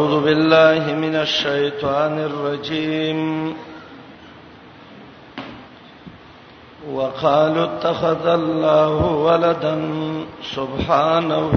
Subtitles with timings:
[0.00, 3.20] أعوذ بالله من الشيطان الرجيم
[6.92, 9.74] وقالوا اتخذ الله ولدا
[10.56, 11.52] سبحانه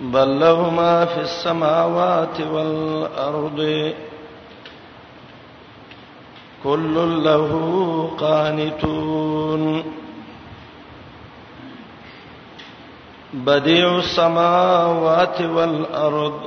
[0.00, 3.90] بل له ما في السماوات والأرض
[6.64, 7.38] كل له
[8.18, 9.82] قانتون
[13.34, 16.40] بديع السماوات والارض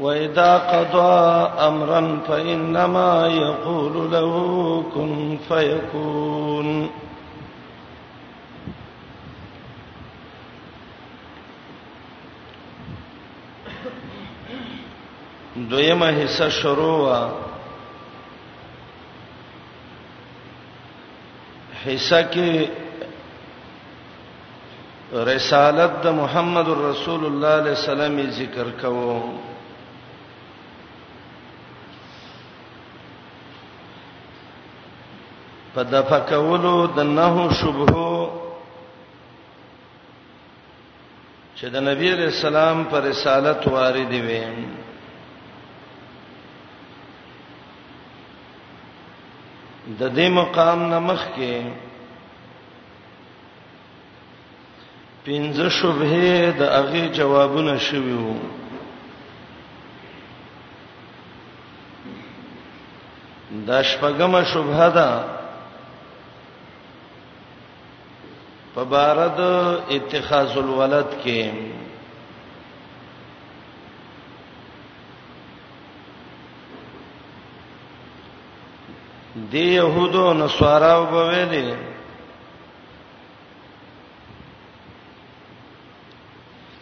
[0.00, 6.88] واذا قضى امرا فانما يقول له كن فيكون
[15.56, 17.20] دویمه حصہ شروع وا
[21.86, 22.68] حصہ کې
[25.12, 29.20] رسالت د محمد رسول الله علیه السلام ذکر کوو
[35.74, 38.10] په دفع کولو د نهو شبهه
[41.56, 44.42] چې د نبی علیہ السلام پر رسالت وارد وي
[49.88, 51.87] د دې مقام نمخ کې
[55.28, 58.36] پنځه شوبه د هغه جوابونه شوي وو
[63.66, 65.10] د شپږم شوبه ده
[68.74, 69.38] په بارد
[69.96, 71.42] اتخاذ الولد کې
[79.50, 81.66] دی يهودو نصاراو بوي دي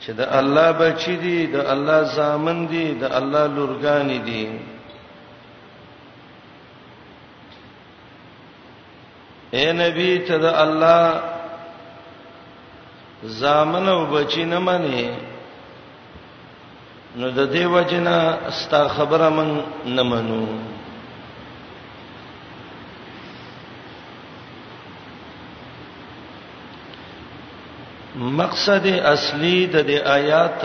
[0.06, 4.44] چې د الله بچی دي د الله زامن دي د الله لورګان دي
[9.56, 11.02] اے نبی ته د الله
[13.42, 15.08] زامن او بچی نه مانی
[17.18, 18.16] نو د دې وجنه
[18.60, 19.48] ستا خبره من
[19.96, 20.42] نه منو
[28.16, 30.62] مقصد اصلي د دې آیات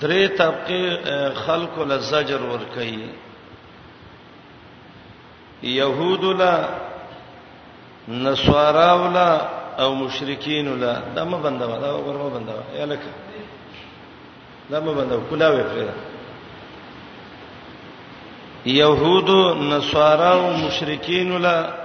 [0.00, 0.82] درې طبقه
[1.44, 3.08] خلق له زجر ور کوي
[5.62, 6.68] يهود لا
[8.08, 9.32] نصارا ولا
[9.80, 13.10] او مشرکین لا دمه بندو دا ورمه بندو یلکه
[14.70, 15.90] دمه بندو کلاوي پرې
[18.66, 21.81] يهود نصارا او مشرکین لا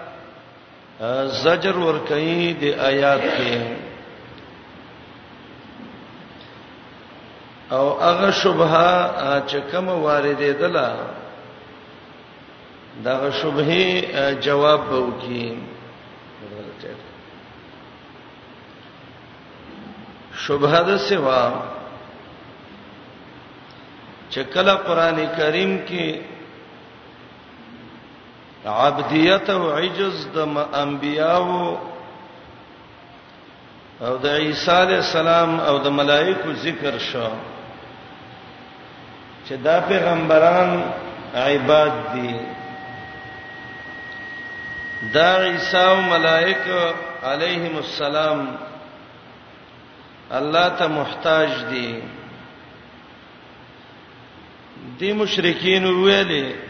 [1.43, 3.53] زجر ور کوي د آیات کې
[7.75, 8.87] او هغه شبهه
[9.49, 10.89] چې کوم وارده دلا
[13.07, 15.47] دا شبهه جواب وکي
[20.45, 21.43] شبهه د سوا
[24.31, 26.05] چې کله قران کریم کې
[28.67, 31.75] عبدیت او عجز د انبیاو
[34.01, 37.29] او د عیسی علی السلام او د ملائکو ذکر شو
[39.47, 40.69] چې دا پیغمبران
[41.35, 42.35] عباد دي
[45.13, 48.47] دا عیسی او ملائکه علیهم السلام
[50.31, 51.89] الله ته محتاج دي
[54.99, 56.66] دي مشرکین ویلي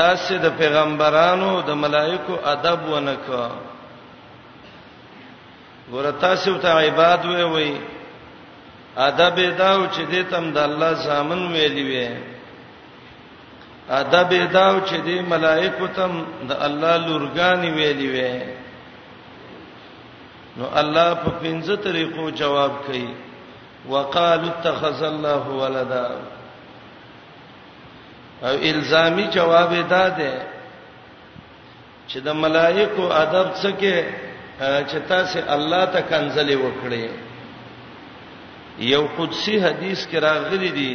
[0.00, 3.44] تاسو د پیغمبرانو د ملائکو ادب ونکا
[5.92, 7.70] ګور تاسو ته عبادت وی وی
[9.08, 12.06] ادب داو چې دې تم د الله زامن ویلی وی
[14.02, 16.12] ادب داو چې دې ملائکو تم
[16.48, 18.32] د الله لورګانی ویلی وی
[20.56, 23.08] نو الله په پنځه طریقو جواب کوي
[23.92, 26.06] وقالو اتخذ الله ولدا
[28.42, 30.32] او الزامي جواب دادې
[32.10, 33.96] چې د ملائکو ادب څه کې
[34.88, 37.06] چې تاسو الله ته کنځلې وکړي
[38.94, 40.94] یو قدسي حدیث کې راغلي دي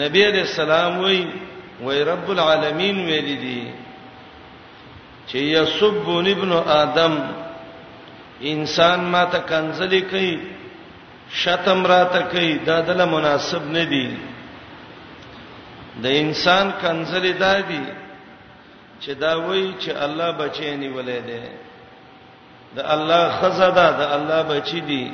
[0.00, 1.26] نبی عليه السلام وایي
[1.84, 3.62] وای رب العالمین ویل دي
[5.28, 7.14] چې یسب ابن ادم
[8.42, 10.32] انسان ما ته کنځلې کوي
[11.40, 14.08] شتم را ته کوي دا دله مناسب نه دي
[16.02, 17.84] د انسان کنزلی دادی
[19.02, 21.42] چې دا وایي چې الله بچی نه ولې ده
[22.76, 25.04] د الله خزاده د الله بچی دی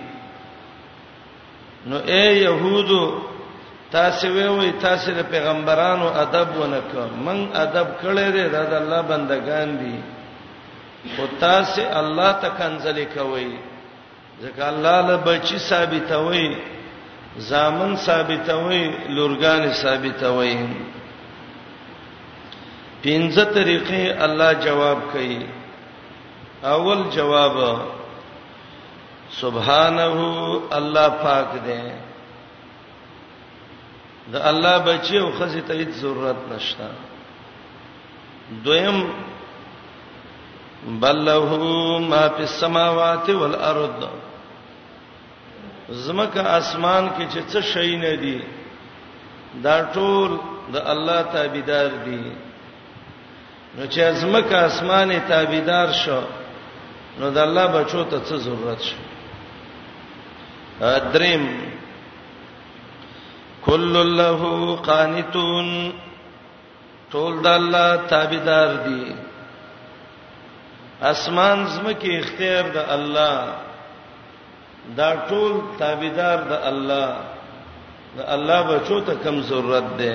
[1.86, 3.02] نو اے يهودو
[3.92, 4.26] تاسو
[4.58, 9.96] وی تاسو د پیغمبرانو ادب ونکړه من ادب کړی دی دا د الله بندگان دي
[11.18, 13.52] او تاسو الله ته کنزلی کوي
[14.42, 16.48] ځکه الله له بچی ثابتوي
[17.38, 18.82] زامن ثابتوي
[19.14, 20.56] لورګان ثابتوي
[23.02, 25.38] پنځه طریقې الله جواب کوي
[26.62, 27.56] اول جواب
[29.40, 30.14] سبحانه
[30.78, 31.82] الله پاک دی
[34.32, 36.88] د الله بچي او خزي ته هیڅ ضرورت نشته
[38.64, 38.98] دویم
[41.00, 41.56] بل له
[42.10, 44.00] ما فی السماوات والارض
[45.92, 48.38] زمکه اسمان کې چې څه شي نه دي
[49.64, 50.30] دا ټول
[50.74, 52.20] د الله تابعدار دي
[53.76, 56.20] نو چې زمکه اسمانه تابعدار شو
[57.18, 58.98] نو د الله بچو ته څه ضرورت شي
[61.14, 61.44] دریم
[63.66, 64.36] کل له
[64.88, 65.68] قانتون
[67.12, 69.02] ټول د الله تابعدار دي
[71.12, 73.36] اسمان زمکه اختیار د الله
[74.98, 77.06] دا ټول تابعدار د الله
[78.16, 80.14] د الله بچو ته کم ضرورت ده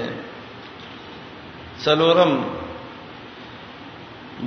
[1.84, 2.34] سلورم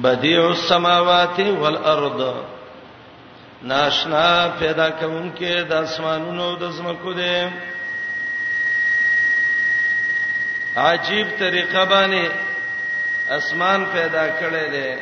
[0.04, 2.20] بدیع السماوات والارض
[3.72, 4.24] ناشنا
[4.60, 7.50] پیدا کوم کې د اسمانونو د زمکو ده
[10.86, 12.28] عجیب طریقه باندې
[13.38, 14.98] اسمان پیدا کړي ده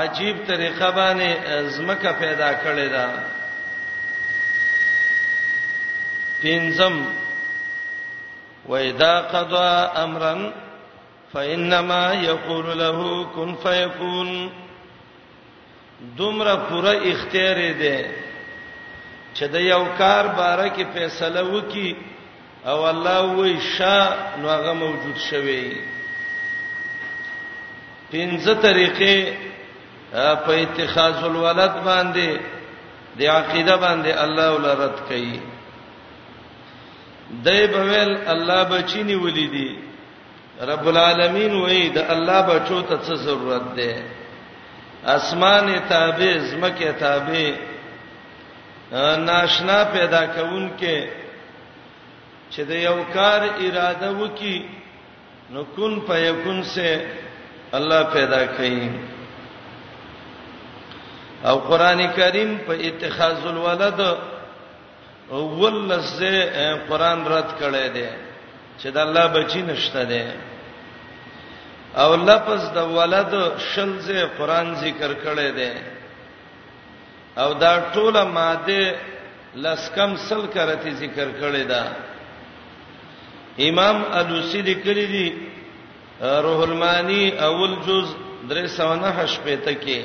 [0.00, 3.08] عجیب طریقه باندې زمکه پیدا کړي ده
[6.42, 7.04] پینزم
[8.68, 10.52] وإذا قضى أمرا
[11.32, 14.50] فإنما يقول له كن فيكون
[16.16, 17.98] دومره پوره اختیار دی
[19.34, 21.96] چې د یو کار باره کې فیصله وکي
[22.66, 24.08] او الله وی شا
[24.40, 25.72] نو هغه موجود شوی
[28.12, 29.32] پنځه طریقې
[30.44, 32.38] په اتخاذ الولد باندې
[33.18, 35.40] د عقیده باندې الله ولرت کوي
[37.44, 39.68] دای بویل الله بچینی ولیدي
[40.70, 43.92] رب العالمین وای د الله بچو ته څه ضرورت ده
[45.16, 47.50] اسمان تابع زمکه تابع
[49.28, 50.98] ناشنا پیدا کون کې
[52.50, 54.58] چې د یو کار اراده وکي
[55.50, 57.06] نو کن فیکون سے
[57.78, 58.88] الله پیدا کړي
[61.44, 64.00] او قران کریم په اتخاذ الولد
[65.30, 66.34] ولزه
[66.88, 68.08] قران رد کړي دي
[68.80, 70.24] چې د الله بچی نشته دي
[72.02, 73.32] او لفظ د ولد
[73.70, 75.72] شلزه قران ذکر کړي دي
[77.42, 78.82] او دا ټوله ماده
[79.62, 81.82] لسکم سل کرتی ذکر کړي ده
[83.68, 85.26] امام الوسی لیکلی دي
[86.44, 88.08] روح المانی اول جز
[88.50, 89.98] درې سو نه هش پته کې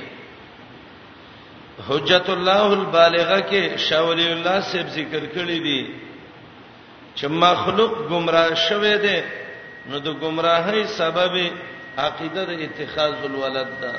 [1.88, 5.90] حجت الله البالغه کې شاولی الله سیب ذکر کړی دی
[7.16, 9.20] چې مخلوق گمراه شوه دی
[9.90, 11.34] نو د گمراهۍ سبب
[11.98, 13.94] عقیده د اتخاذ الولد ده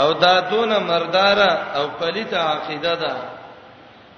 [0.00, 3.16] او دا دون مرداره او پلیت عقیده ده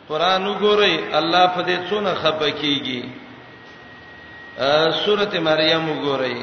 [0.09, 3.03] قران وګورئ الله په دې څونه خپکیږي
[5.05, 6.39] سورته مریم وګورئ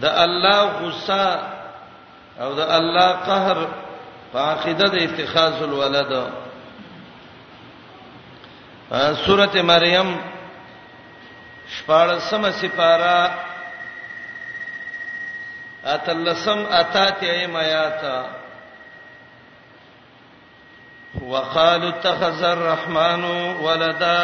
[0.00, 1.40] د الله غصه
[2.40, 3.58] او د الله قهر
[4.32, 6.12] فاخذ د اتخاذ الولد
[9.24, 10.08] سوره مریم
[11.74, 13.20] شپږم سپارا
[15.94, 18.02] اتلسم اتات ایم آیات
[21.32, 23.22] وقالوا اتخذ الرحمن
[23.64, 24.20] ولدا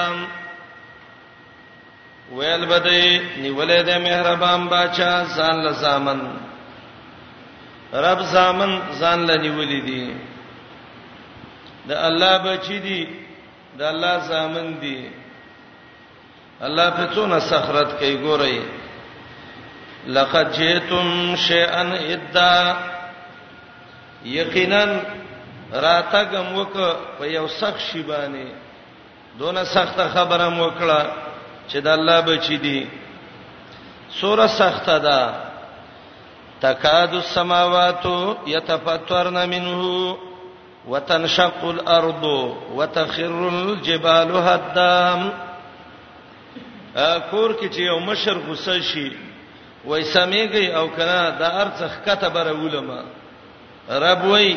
[2.37, 3.01] ویل بده
[3.43, 6.23] نیولې د مهربان بچا ځان لزامن
[8.05, 10.15] رب زامن ځان لنیولې دي
[11.89, 13.03] د الله بچی دي
[13.79, 15.11] د الله زامن دي
[16.67, 18.59] الله په څونه سخرت کوي ګورئ
[20.07, 22.75] لقد جئتم شيئا ادا
[24.25, 24.85] یقینا
[25.73, 26.75] راتګم وک
[27.19, 28.47] په یو سخت شی باندې
[29.39, 31.01] دونه سخت خبره مو وکړه
[31.69, 32.87] چې د الله بچی دي
[34.21, 35.46] سوره سخته ده
[36.61, 38.05] تکاد السماوات
[38.47, 40.17] يتفطرن منه
[40.89, 42.25] وتنشق الارض
[42.77, 45.31] وتخر الجبال هدا
[47.31, 49.13] کور کې چې یو مشر غوسه شي
[49.85, 53.03] وای سمېږي او کنه د ارڅخ کته بره ولما
[53.91, 54.57] رب وای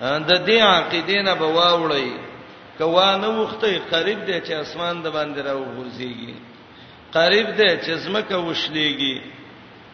[0.00, 2.10] د دې عقیدې نه به واوړی
[2.78, 6.34] کوا نه وخته قریب دی چې اسمان د باندې راوږيږي
[7.14, 9.16] قریب دی چې زمکه وشلېږي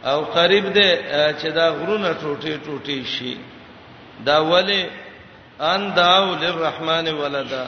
[0.04, 0.90] او قریب دی
[1.40, 3.36] چې دا غرونه ټوټي ټوټي شي
[4.26, 4.82] دا ولی
[5.72, 7.66] ان داو للرحمن ولدا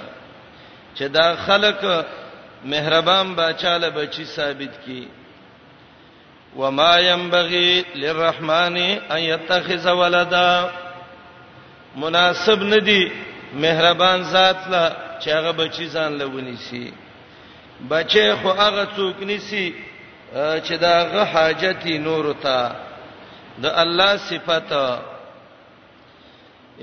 [0.96, 1.84] چې دا خلق
[2.72, 5.08] مهربان بچاله بچی ثابت کی
[6.56, 8.76] وما ينبغي للرحمن
[9.14, 10.70] ان يتخذ ولدا
[11.96, 13.12] مناسب ندی
[13.54, 16.92] مهربان ذات لا چې هغه بچی ځان لونی سي
[17.90, 19.66] بچي خو هغه څوک نسی
[20.36, 22.58] چې دا غ حاجتي نور ته
[23.62, 24.86] د الله صفته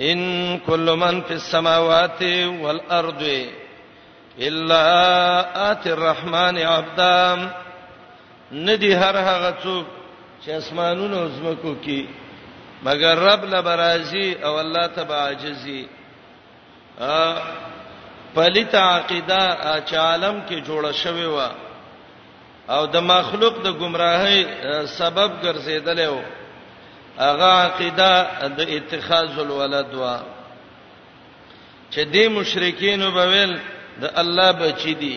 [0.10, 0.20] ان
[0.68, 2.22] کل من فی السماوات
[2.64, 3.24] والارض
[4.48, 4.84] الا
[5.72, 7.20] ات الرحمن عبدا
[8.52, 9.88] ندی هر هغه څوک
[10.44, 12.00] چې اسمانونو زمکو کې
[12.84, 15.84] مگر رب لبرازي او الله تبع عاجزي
[17.00, 17.42] ا
[18.36, 19.42] پلیت عقیده
[19.86, 21.50] چې عالم کې جوړه شوی و
[22.76, 24.40] او د مخلوق د گمراهۍ
[25.00, 26.18] سبب ګرځیدل او
[27.26, 28.12] هغه عقیده
[28.60, 30.16] د اتخاذ الولد وا
[31.94, 33.52] چې دې مشرکین وبویل
[34.02, 35.16] د الله بچی دي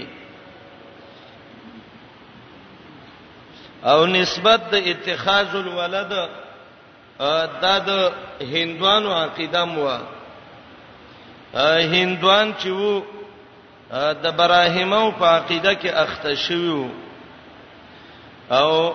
[3.92, 6.11] او نسبت د اتخاذ الولد
[7.62, 7.90] دا د
[8.54, 9.88] هندوانو عقیده مو
[11.94, 12.94] هندوان چې وو
[14.25, 16.82] د براهیمو په عقیده کې اخته شویو
[18.50, 18.92] او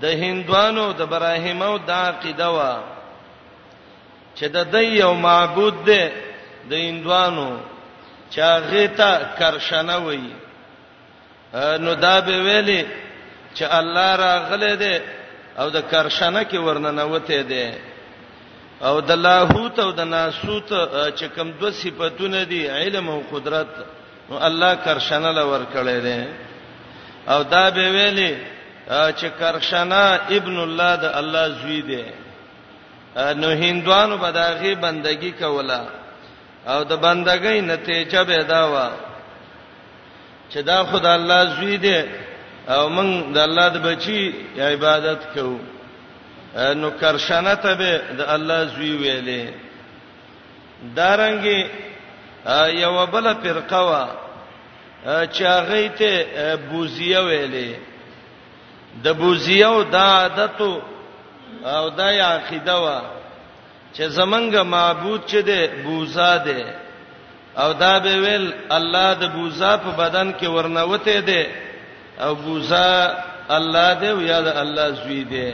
[0.00, 2.74] د هندوانو د براهیمو د عقیده وا
[4.38, 6.02] چې د دې یو معبود دی
[6.70, 7.48] د هندوانو
[8.32, 10.32] چې هغه ته کرشنه وایي
[11.84, 12.86] نو دا به ویلي
[13.56, 14.96] چې الله راغله دی
[15.58, 17.72] او د کرشنه کې ورننوته دی
[18.88, 20.68] او د لاهوت او د ناسوت
[21.18, 23.68] چې کوم دوه صفاتونه دي علم او قدرت
[24.30, 26.20] نو الله کرشنه لور کړی دی
[27.28, 28.36] او دا به ویلي
[28.90, 32.04] چې کرشنا ابن الله د الله زوی دی
[33.16, 35.80] نو هندوانو به داغي بندگی کوله
[36.66, 38.76] او د بندګۍ نتیجه به دا و
[40.52, 41.98] چې دا خدای الله زوی دی
[42.68, 45.58] او موږ د الله د بچي عبادت کوو
[46.56, 49.52] نو کرشنه ته به د الله زوی ویلې
[50.96, 51.66] دارنګي
[52.82, 54.08] یو بل فرقه وا
[55.08, 56.12] چاغې ته
[56.70, 57.68] بوزیه ویلې
[59.02, 60.58] د بوزیو د عادت
[61.74, 62.00] او د
[62.32, 63.00] عقیده وا
[63.94, 66.60] چې زمنګ معبود چې ده بوزا ده
[67.62, 68.46] او دا به ویل
[68.76, 71.42] الله د بوزا په بدن کې ورنوته ده
[72.24, 72.88] او بوزا
[73.56, 75.50] الله دې او یا د الله زوی دې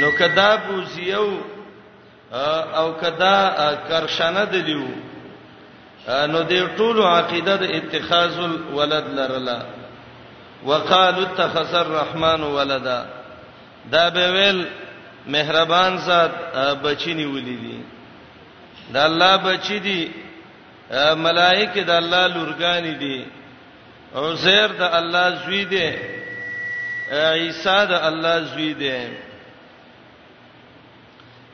[0.00, 1.28] نو کدا بوزیو
[2.80, 3.36] او کدا
[3.88, 4.88] کرشنه دلیو
[6.08, 9.62] نو دې ټول عقیده د اتخاذ الولد لرلا
[10.64, 13.04] وقالوا اتخذ الرحمن ولدا
[13.92, 14.66] دا به ویل
[15.26, 16.30] مهربان ذات
[16.82, 17.80] بچینی ولیدي
[18.94, 20.10] دا الله بچی دي
[21.14, 23.26] ملائکه د الله لورګانی دي
[24.16, 25.94] عزیر د الله زوی دي
[27.12, 29.08] عیسی د الله زوی دي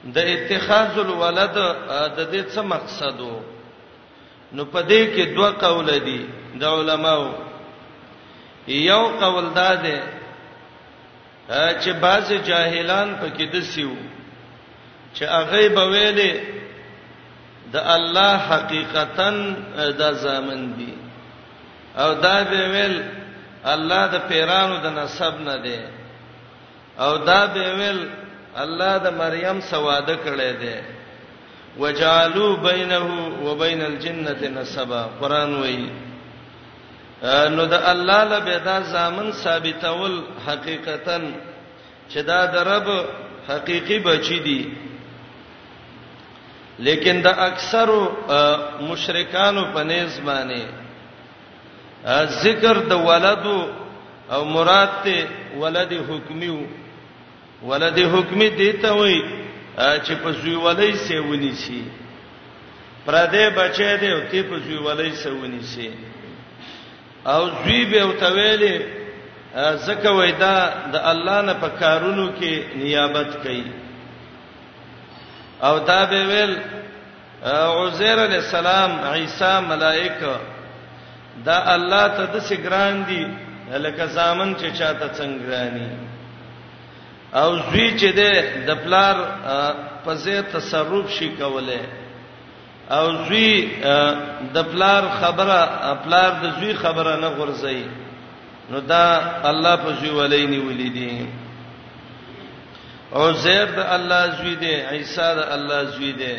[0.04, 1.54] د اتخاذ الولد
[2.18, 3.55] د دې څه مقصد وو
[4.54, 6.26] نو پدې کې دوه قول دي
[6.60, 7.24] د علماو
[8.68, 9.98] یو قول دا ده
[11.82, 13.94] چې بعض جاهلان پکې دسیو
[15.16, 16.32] چې هغه به ویلې
[17.72, 19.28] د الله حقیقتا
[20.00, 20.92] د زامن دي
[22.02, 22.96] او دا به ویل
[23.64, 25.78] الله د پیرانو د نسب نه دی
[26.98, 28.00] او دا به ویل
[28.62, 30.76] الله د مریم سواده کړي دی
[31.78, 33.06] وجعلوا بينه
[33.45, 35.88] وبين الجنه نسبا قران وایي
[37.56, 40.12] نو د الله له بيدا زامن ثابتول
[40.47, 41.18] حقیقتا
[42.11, 42.88] چې دا د رب
[43.49, 44.61] حقيقي بچي دي
[46.87, 47.88] لیکن د اکثر
[48.90, 50.62] مشرکانو په نس باندې
[52.45, 53.45] ذکر د ولد
[54.33, 55.16] او مراد ته
[55.62, 56.59] ولد حکمیو
[57.71, 59.45] ولد حکمی دیته وایي
[59.76, 61.80] چې په زوی ولې سیونی شي
[63.04, 65.90] پر دې بچې دې او تی په زوی ولې سیونی شي
[67.25, 68.75] او زوی به او تویلې
[69.87, 70.56] زکه وېدا
[70.92, 73.73] د الله نه په کارونو کې نیابت کوي
[75.62, 76.54] او دا به ویل
[77.45, 80.37] عزیر علی السلام عیسی ملائکه
[81.47, 83.26] دا الله ته د سګران دي
[83.78, 86.05] لکه زامن چې چاته څنګه رانی
[87.42, 88.30] او زوی چې ده
[88.66, 89.16] د پلار
[90.04, 91.80] په ځای تصرف شي کوله
[92.90, 93.68] او زوی
[94.54, 95.56] د پلار خبره
[96.04, 97.82] پلار د زوی خبره نه غورځي
[98.70, 99.02] نو دا
[99.50, 101.26] الله په زوی ولې نیولې دي
[103.16, 106.32] او زید د الله زوی دی عیسی د الله زوی دی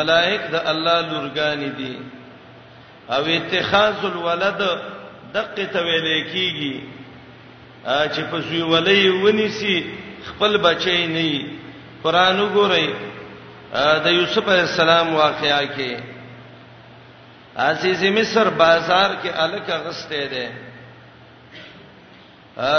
[0.00, 1.98] ملائک د الله لورګان دي
[3.16, 4.60] او اتخاذ الولد
[5.34, 6.80] دقه تویل کیږي
[7.86, 9.80] چې په زوی ولې ونیسي
[10.26, 11.30] خپل بچی نه
[12.02, 12.88] قرآن وګورئ
[14.04, 15.90] د یوسف علی السلام واقعیا کې
[17.68, 20.46] عزیز مصر بازار کې الک غسته ده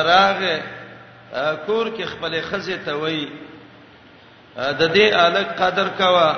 [0.04, 0.62] راغه
[1.66, 3.26] کور کې خپل خزه ته وای
[4.56, 6.30] د دې الک قدر کوا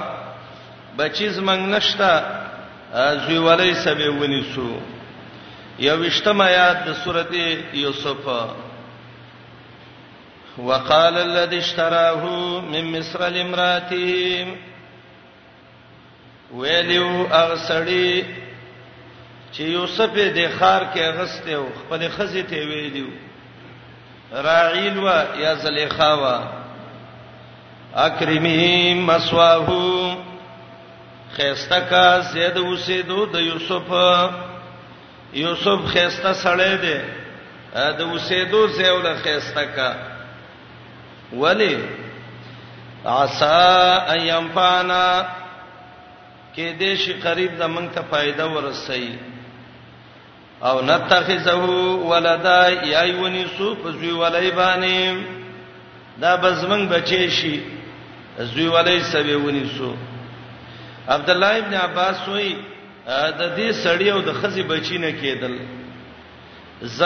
[0.98, 2.14] بچی زمنګ نشتا
[3.28, 4.70] زوی ولې سبه ونیسو
[5.80, 7.44] یو وشتم آیات د سورته
[7.74, 8.28] یوسف
[10.58, 12.26] وقال الذي اشتراه
[12.62, 14.56] من مصر لامراته
[16.52, 18.26] ویلو اغسړی
[19.54, 23.10] چې یوسف د خار کې غسته او خپل خزې ته ویلو
[24.48, 26.38] راعیل وا یا زلیخا وا
[28.04, 30.16] اکرمی مسواهو
[31.38, 33.92] خيستکا زید وسیدو د یوسف
[35.34, 37.02] یوسف خيستا سړی دی
[37.98, 39.92] د وسیدو زیول خيستکا
[41.40, 41.76] ولی
[43.06, 43.76] عسا
[44.14, 45.24] ایم پانا
[46.56, 49.16] کې دې شي قریب د موږ ته فائدہ ورسي
[50.70, 51.66] او نتخذه
[52.12, 55.18] ولدا یایونی سو فزوی ولای باندې
[56.22, 57.60] دا بس موږ بچی شي
[58.40, 59.96] زوی ولای سوي ونی سو
[61.08, 62.56] عبد الله ابن عباس وای
[63.08, 65.56] د دې سړی او د خزي بچی نه کېدل
[66.82, 67.02] ز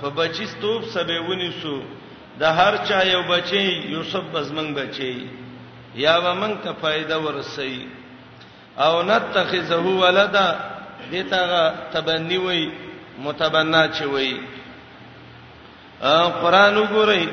[0.00, 1.76] په بچی ستوب سبه ونی سو
[2.40, 5.12] د هر چا یو بچي یوسف بزمن بچي
[6.04, 7.74] یا ومن ته فائدہ ورسي
[8.84, 10.46] او نتخذه ولدا
[11.12, 11.50] دته
[11.96, 12.62] تبنی وای
[13.26, 14.32] متبنا چي وای
[16.42, 17.24] قران وګورئ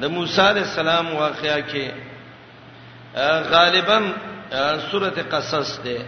[0.00, 1.86] د موسی عليه السلام واقعیا کې
[3.54, 3.98] غالبا
[4.90, 6.00] سوره قصص ده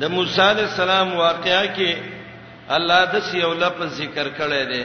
[0.00, 1.96] د موسی عليه السلام واقعیا کې
[2.78, 4.84] الله د سیو لفظ ذکر کړی دی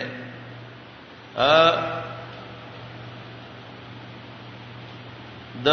[5.65, 5.70] د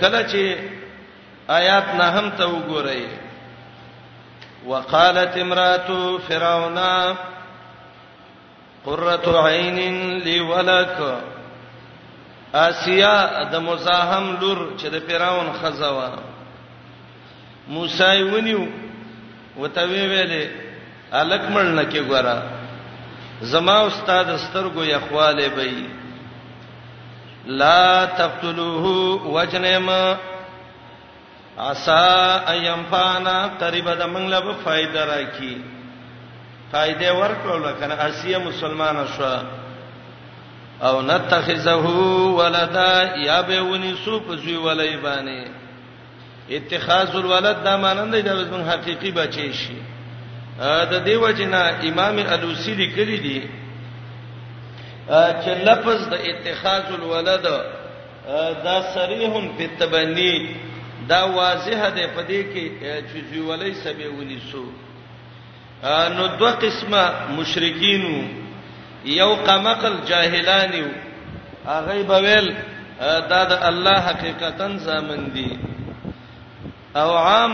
[0.00, 0.42] کله چې
[1.58, 3.00] آیات نه هم ته وګورئ
[4.66, 6.78] وقالت امراه فرعون
[8.86, 9.78] قرة عين
[10.24, 10.96] لي ولك
[12.54, 16.10] آسیا د مزاحم لور چې د فرعون خزاوه
[17.68, 18.66] موسی ونیو
[19.56, 20.44] وته ویلې
[21.12, 22.36] الک مړ نه کې ګوره
[23.40, 25.74] زما استاد سترګو یخواله بې
[27.48, 28.84] لا تقتلوه
[29.26, 30.16] وجنما
[31.58, 32.08] عسى
[32.48, 35.56] ايم پانا قریب د منګل به فائدہ راکی
[36.72, 39.36] فائدې ورکړل کنه اسیه مسلمانه شو
[40.88, 41.86] او نتخذه
[42.38, 45.48] ولدا یا به ونی سو پسوی ولای باندې
[46.52, 49.76] اتخاذ الولد دا مانند دی د حقيقي بچی شي
[50.90, 53.40] د دیو جنا امام الوسی لیکلی دی
[55.12, 57.42] چې لفظ د اتخاذ الولد
[58.64, 60.34] دا صریح په تبنی
[61.08, 62.64] دا واضح ده په دې کې
[63.08, 64.64] چې جوولې سبي ونیسو
[66.16, 67.04] نو دوه قسمه
[67.38, 68.14] مشرکینو
[69.04, 70.88] یو قمقل جاهلانیو
[71.66, 72.54] هغه بویل
[73.30, 75.58] دا د الله حقیقتا زامن دي
[76.96, 77.52] او عام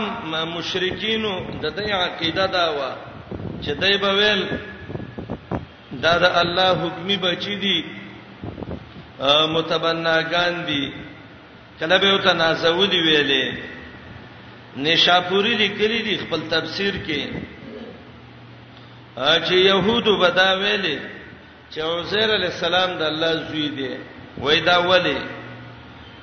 [0.57, 2.79] مشرکینو د دې عقیده دا و
[3.63, 4.41] چې دوی بویل
[6.05, 7.77] دا د الله حکمی بچی دي
[9.55, 10.83] متبناګان دي
[11.79, 13.45] کله به وته نازودي ویلې
[14.85, 17.21] نشاپوري لیکلي دي خپل تفسیر کې
[19.47, 20.97] چې يهودو بدا ویلې
[21.71, 23.89] چې عزير عليه السلام د الله زوی دی
[24.37, 25.19] وای دا ولی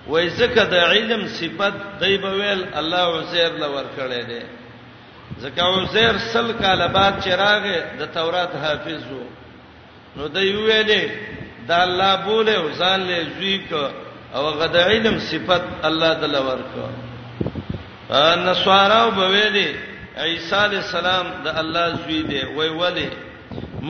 [0.06, 4.42] وای زکه د علم صفت دی په ویل الله عزير لور کړی دی
[5.42, 7.64] زکه عزير سل کاله بعد چراغ
[7.98, 9.26] د تورات حافظ وو
[10.16, 11.02] نو د یو ویلې
[11.68, 13.82] دا الله بوله او ځان له زوی کو
[14.36, 16.84] او غد علم صفت الله تعالی ورکو
[18.22, 19.68] ان سوارو بویلې
[20.26, 23.08] عیسی علی السلام د الله زوی دی وای ولی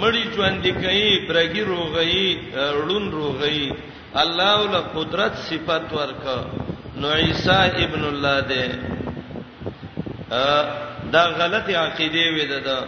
[0.00, 3.64] مړی ژوند کوي برګی روغی ړون روغی
[4.22, 6.38] الله ول قدرت صفت ورکو
[7.00, 8.64] نو عیسی ابن الله دی
[11.12, 12.80] دا غلط عقیده وې ده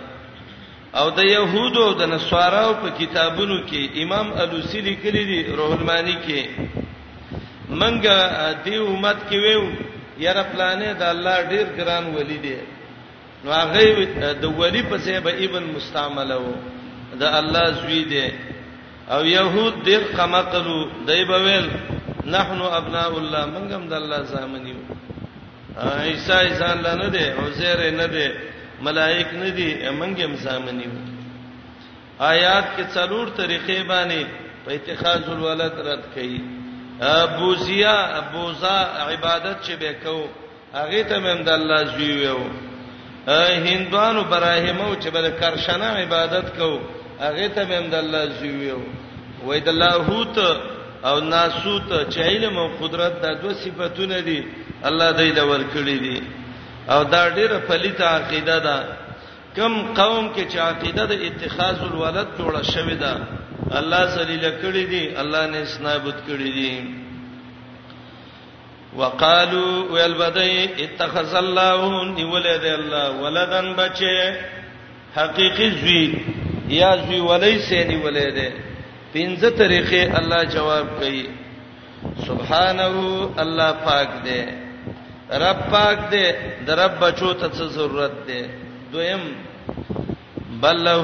[1.00, 6.40] او د يهودو د نصاراو په کتابونو کې امام الوسی لیکلی دی روح المانی کې
[7.80, 8.18] منګه
[8.64, 9.64] دی امت کې ویو
[10.26, 12.54] یاره پلانې د الله ډیر ګران ولی دی
[13.44, 16.54] نو هغه د ولی په سبب ابن مستعمله وو
[17.22, 18.26] د الله زوی دی
[19.14, 20.78] او يهود ډیر قمقلو
[21.10, 21.68] دی بویل
[22.36, 24.80] نحن ابناء الله منګم د الله زامنیو
[26.08, 28.26] عیسی ځان لنه دی عزیر نه دی
[28.82, 31.02] ملائک نه دي امنګ هم زامنی وو
[32.20, 34.26] آیات کې څلور طریقې باندې
[34.64, 36.40] په اتخاذ الولد رد کړي
[37.00, 40.26] ابوزیا ابوزا عبادت چې به کو
[40.74, 42.46] هغه ته هم د الله زوی وو
[43.68, 46.80] هندوانو براهمو چې به کرشنه عبادت کو
[47.20, 48.82] هغه ته هم د الله زوی وو
[49.44, 50.36] وای د الله هوت
[51.04, 54.44] او ناسوت چې علم او قدرت د دوه صفاتونه دي
[54.84, 56.20] الله دې دا ورکړي دي
[56.88, 58.76] او دا ډیره پلیته عقیده ده
[59.56, 63.12] کم قوم کې چې عقیده د اتخاذ الولد جوړه شوې ده
[63.78, 66.84] الله ذلیل کړی دي الله نه سنابت کړی دي
[68.96, 71.86] وقالو والبدی اتخذ الله
[72.32, 74.34] ولد الله ولدن بچي
[75.16, 76.20] حقيقي زوی
[76.68, 78.52] یا زوی ولیسې دی ولید
[79.14, 81.26] پنځه طریقې الله جواب کوي
[82.26, 84.63] سبحانه الله پاک دی
[85.32, 86.34] رب پاک دې
[86.66, 88.48] د رب بچو ته څه ضرورت دې
[88.92, 89.22] دویم
[90.60, 91.02] بل له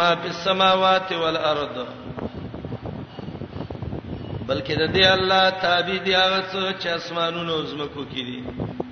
[0.00, 1.76] ما فی السماوات والارض
[4.48, 8.44] بلکې د دې الله تابع دی هغه څه چې اسمانونو زمکو کې دي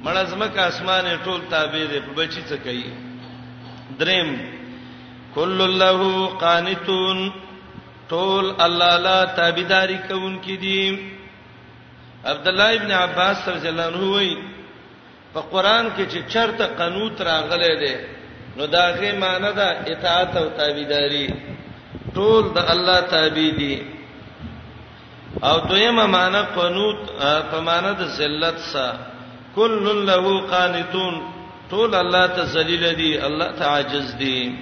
[0.05, 2.91] مړ زمکه اسمانه ټول تابع دي په بچی څه کوي
[3.99, 4.37] دریم
[5.35, 7.33] کل له قانتون
[8.11, 10.99] ټول الله لا تابعداري کوونکې دي
[12.25, 14.54] عبد الله ابن عباس رضی الله عنه وایي
[15.35, 17.95] په قران کې چې چرته قنوت راغله ده
[18.57, 21.29] نو داغه معنی ده اطاعت او تابعداري
[22.15, 23.75] ټول د الله تابع دي
[25.43, 27.01] او دویمه معنی قنوت
[27.51, 28.99] په معنی د ذلت سره
[29.57, 31.15] کل له قانتون
[31.71, 34.55] ټول الله ته ذلیل دي الله ته عاجز دي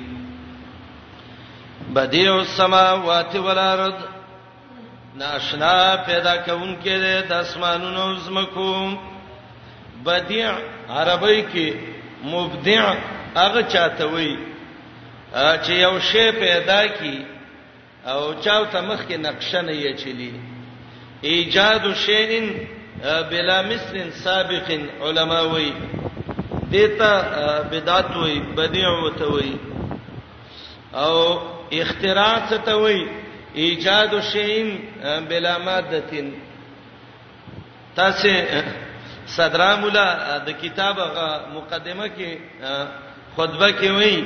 [1.95, 3.99] بدیع السماوات والارض
[5.21, 8.69] ناشنا پیدا کونکې ده د اسمانونو زمکو
[10.07, 10.51] بدیع
[10.89, 11.75] عربی کې
[12.25, 12.95] مبدع
[13.37, 14.37] هغه چاته وای
[15.63, 17.19] چې یو شی پیدا کی
[18.11, 20.33] او چاو ته مخ کې نقشه نه یې چلی
[21.23, 22.57] ایجاد شین
[23.31, 24.69] بلا مثل سابق
[25.09, 25.73] علماوی
[26.71, 27.11] دیتا
[27.73, 29.53] بدعت وای بدیع وته وای
[31.07, 31.17] او
[31.81, 33.03] اختراع ته وای
[33.67, 34.77] ایجاد شین
[35.29, 36.33] بلا ماده
[37.97, 38.29] تاسو
[39.27, 40.05] صدرا مولا
[40.47, 40.97] د کتاب
[41.55, 42.39] مقدمه کې
[43.37, 44.25] خطبه کې وایي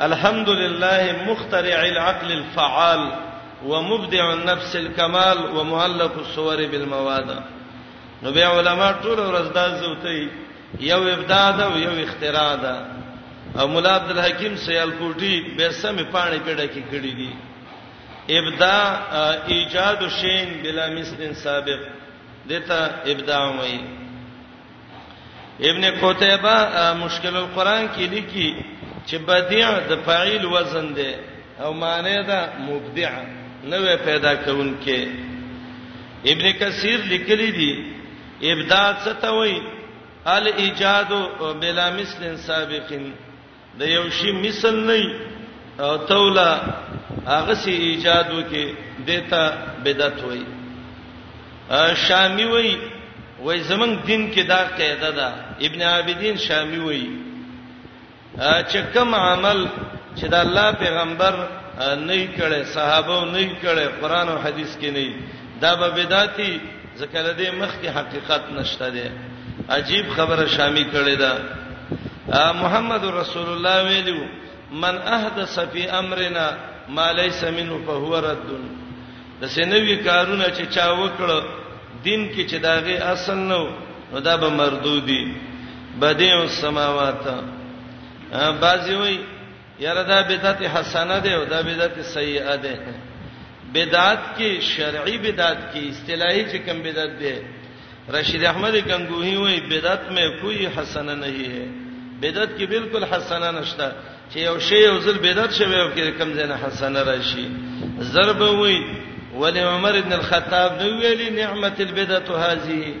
[0.00, 3.00] الحمدلله مخترع العقل الفعال
[3.64, 7.30] ومبدع النفس الكمال ومؤلف الصور بالمواد
[8.22, 10.28] نو بیا علما ټول ورځ دا زوتي
[10.80, 12.86] یو ابداع ده او یو اختراع ده
[13.60, 17.30] او مولا عبد الحکیم سیالکوټی به سمې پاڼې پیډه کې کړې دي
[18.30, 18.98] ابداع
[19.54, 21.80] ایجاد شین بلا مثل سابق
[22.48, 23.78] دته ابداع وایي
[25.60, 26.68] ابن قتيبه
[27.04, 28.62] مشکل القرآن کې لیکي
[29.06, 31.12] چې بدیع د فاعل وزن دی
[31.60, 33.10] او معنی دا مبدع
[33.64, 35.08] نوې پیدا کونکې
[36.30, 37.72] ابن کثیر لیکلی دی
[38.52, 39.60] ابداع څه ته وایي
[40.26, 41.08] الايجاد
[41.60, 42.92] بلا مثل سابق
[43.80, 45.14] د یو شی مثل نه
[45.84, 46.60] او تولا
[47.26, 48.74] هغه سي ایجاد وکي
[49.06, 49.44] دیتا
[49.84, 52.76] بدعت وایي شامی وایي
[53.44, 55.28] وای زمنګ دین کې دا قاعده ده
[55.66, 57.02] ابن عابدین شامی وای
[58.70, 59.58] چې کوم عمل
[60.16, 61.34] چې د الله پیغمبر
[62.08, 65.14] نه کړي صحابه نه کړي قران او حدیث کې نه
[65.60, 66.60] دا به بدعتي
[67.00, 69.10] ځکه د دې مخ کې حقیقت نشته ده
[69.68, 71.32] عجیب خبره شامی کړي ده
[72.62, 74.20] محمد رسول الله ویلو
[74.72, 76.46] من احدث فی امرنا
[76.88, 78.46] ما ليس منه فهو رد
[79.40, 81.38] د سينوي کارونه چې چا وکړه
[82.06, 83.62] دین کې چې داغه اصل نو
[84.12, 85.24] نو دا به مردودی
[86.00, 87.24] بدیع السماوات
[88.64, 89.18] بعضی وای
[89.84, 92.74] یاره دا بدعت حسنه ده او دا بدعت سیئه ده
[93.76, 97.34] بدعت کې شرعي بدعت کې اصطلاحي چې کوم بدعت ده
[98.18, 101.66] رشید احمد گنگوہی وای بدعت میں کوئی حسنه نہیں ہے
[102.20, 103.88] بدعت کې بالکل حسنه نشته
[104.32, 107.46] چې یو شی یو ځل بدعت شوی او کې کم زنه حسنه راشي
[108.14, 108.78] ضرب وای
[109.40, 112.94] ولی عمر ابن الخطاب نو ویلی نعمت البدعه هذه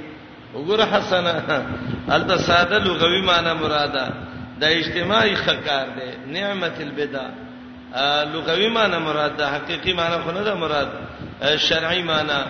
[0.54, 1.66] وګوره حسنه
[2.14, 4.06] البته ساده لغوي معنی مراده
[4.60, 6.08] د اجتماعي خکار دی
[6.40, 7.30] نعمت البدعه
[8.34, 10.88] لغوي معنی مراد ده حقيقي معنی خو نه ده مراد
[11.56, 12.40] شرعي معنی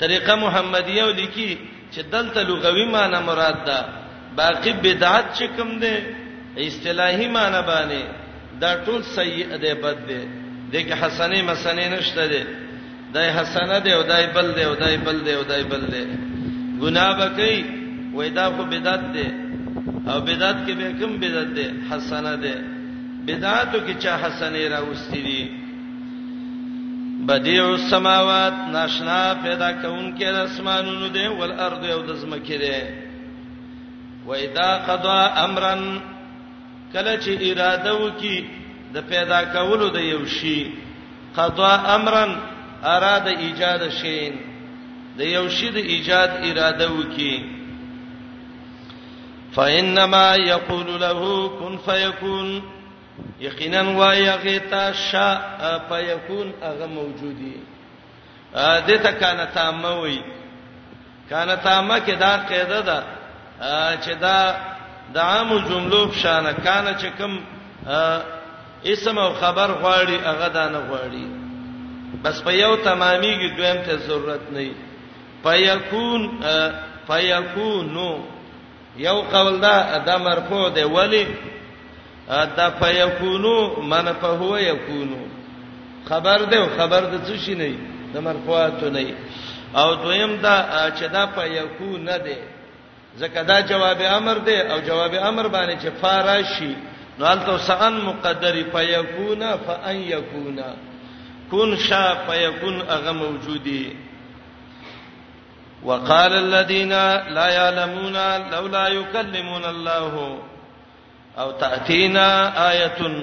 [0.00, 1.58] طریقه محمدیه ولیکي
[1.94, 3.78] چې دلته لغوي معنی مراد ده
[4.36, 5.96] باقي بدعت چې کوم ده
[6.58, 8.02] اصطلاحي معنی باندې
[8.60, 12.42] دا ټول سیئ ده بد ده دغه حسنې مسنې نشته دی
[13.14, 16.02] دای حسنه دی او دای بل دی او دای بل دی او دای بل دی
[16.82, 17.54] ګناه وکي
[18.14, 19.26] وای دا خو بدعت دی
[20.12, 22.54] او بدعت کې به کوم بدعت دی حسنه دی
[23.26, 25.42] بدعاتو کې چا حسنې راوستي دي
[27.28, 32.76] بدیع السماوات ناشنا پیدا کون کې د اسمانونو دی ول ارض او د زمکه دی
[34.26, 35.84] وای دا قضا امرن
[36.92, 38.63] کله چې اراده وکي
[38.94, 40.58] د پیدا کولو د یو شی
[41.36, 42.30] قضا امرن
[42.94, 44.32] اراده ایجاد شین
[45.18, 47.32] د یو شی د ایجاد اراده وکي
[49.54, 51.20] فانما یقول له
[51.58, 52.48] کن فیکون
[53.46, 55.36] یقینا و یغیتا شاء
[55.88, 57.54] فیکون هغه موجودی
[58.86, 60.20] د ته کانه تاموي
[61.30, 62.98] کانه تامه کې دا قاعده ده
[64.04, 64.38] چې دا
[65.14, 67.34] د عام جملو په شان کانه چې کوم
[68.92, 71.26] اسم او خبر غواړي هغه دا نه غواړي
[72.24, 74.70] بس په یو تماميږي دویم ته ضرورت نه
[75.44, 76.20] پيكون
[77.08, 78.10] پيكونو
[79.08, 81.26] یو قول دا د مرفوع دی ولی
[82.28, 85.18] دا پيكونو من په هو يكونو
[86.08, 87.72] خبر دی خبر د څه شي نه
[88.14, 89.00] د مرفوعاتو نه
[89.76, 92.36] او دویم دا چې دا پيكون نه دی
[93.16, 96.72] زکه دا جواب امر دی او جواب امر باندې چې فاراشي
[97.18, 100.72] نو الته سان مقدر فیکونا فان یکونا
[101.50, 103.82] کون شا فیکون اغه موجودی
[105.88, 106.92] وقال الذين
[107.38, 108.14] لا يعلمون
[108.52, 110.38] لولا يكلمون الله
[111.38, 112.28] او تاتينا
[112.70, 113.20] ايه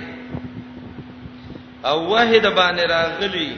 [1.89, 3.51] او واحد باندې راغلی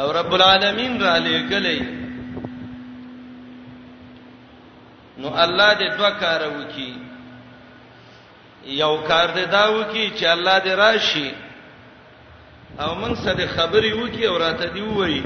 [0.00, 1.82] او رب العالمین را لګلې
[5.18, 6.90] نو الله دې دوه کار وکي
[8.66, 11.32] یو کار دې داو کی چې الله دې راشي
[12.80, 15.22] او موږ سره خبرې وکي او راته دی وایي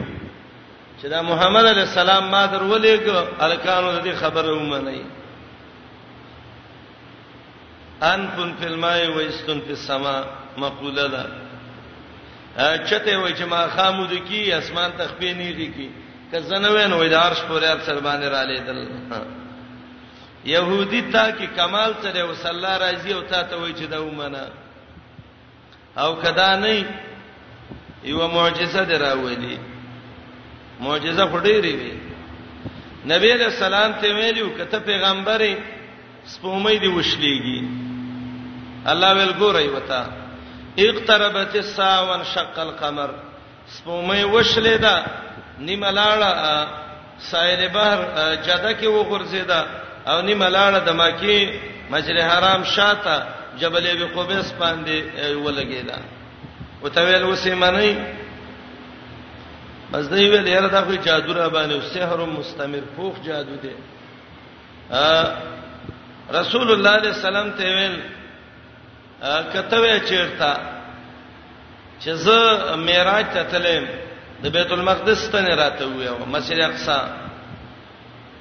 [1.01, 3.09] چې دا محمد علی السلام ما درولېګ
[3.41, 5.03] الکانو دې خبره ومني
[8.03, 10.23] ان فن فلمای و استن فی السما
[10.57, 11.25] مقوله ده
[12.87, 15.91] چته وای چې ما خامود کی اسمان تخبینی دي کی
[16.31, 18.89] که زنه وین وای د عرش پر ار سر باندې را لیدل
[20.45, 24.51] يهودي ته کې کمال ته دی وسلا راځي او ته ته وای چې دا ومنه
[25.99, 26.87] او کدا نه
[28.05, 29.59] یو معجزه دراولي
[30.81, 31.95] معجزه خډيري وي
[33.07, 35.57] نبی له سلام ته ویلو کته پیغمبري
[36.27, 37.61] سپومې دی وشلېږي
[38.87, 40.07] الله ول ګورای وتا
[40.79, 43.11] اقتربت الساعه وانشق القمر
[43.79, 45.07] سپومې وشلې ده
[45.59, 46.67] نیمه لاړه
[47.19, 47.99] سایل بهر
[48.47, 49.65] جده کې وغورځیدا
[50.11, 51.39] او نیم لاړه د مکی
[51.93, 53.17] مسجد حرام شاته
[53.61, 54.99] جبل ابي قبيس باندې
[55.45, 55.99] ولګیدا
[56.83, 57.93] او ته ویل وسې منی
[59.93, 63.73] بس دی ویل یاره دا خو جادو را باندې او سحر مستمر پوخ جادو دی
[66.39, 67.97] رسول الله عليه السلام ته ویل
[69.53, 70.53] کته وی چیرتا
[72.03, 72.39] چې زه
[72.77, 73.87] معراج ته تلم
[74.43, 76.99] د بیت المقدس ته نه راته ویو مسجد اقصی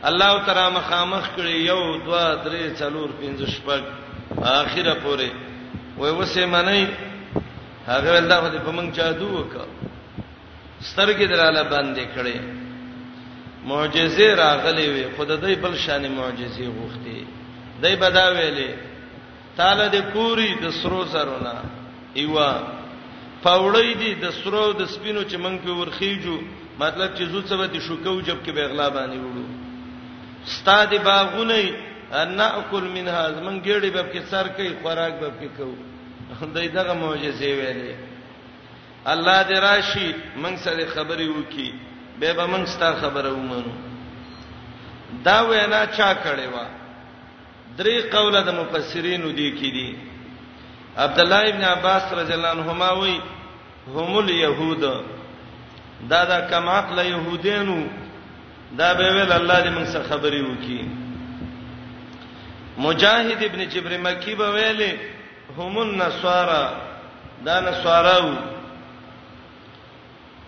[0.09, 3.81] الله تعالی مخامخ کړي یو دوا درې څلور پنځه شپږ
[4.43, 5.29] اخره پورې
[5.97, 6.87] وای وسه منی
[7.87, 9.65] هغه ولدا خو په موږ جادو وکړ
[10.81, 12.35] سترګې دراله باندې کړي
[13.65, 17.17] معجزې راغلي وي خود دای بل شان معجزې غوښتي
[17.81, 18.73] دای بدا ویلې
[19.57, 21.53] تاله د پوری د سرو زرونه
[22.15, 22.51] ایوا
[23.43, 26.37] پاوړې دي د سرو د سپینو چې موږ په ورخیجو
[26.79, 29.45] مطلب چې زو څه به دي شوکو جب کې به اغلا باندې وړو
[30.45, 31.63] ستاد باغونه
[32.35, 35.65] ناکل منها من ګړې باب کې سر کوي خوراک باب کې کو
[36.55, 37.95] دای دغه معجزې ویلې
[39.13, 41.73] الله دې راشي من سره خبرې وکي
[42.19, 43.73] به به من ستا خبره ومنو
[45.25, 46.57] دا وینا چا کړې و
[47.77, 49.95] درې قوله د مفسرینو دي کې دي
[50.97, 53.19] عبد الله ابن عباس رضی الله عنهما وی
[53.95, 54.79] هم اليهود
[56.13, 57.81] دا دا کما عقل يهودانو
[58.79, 60.81] دا به ویل الله دې موږ سره خبرې وکي
[62.85, 64.93] مجاهد ابن جبر مکی به ویلې
[65.59, 66.63] هم النصارى
[67.45, 68.33] دا نصاراو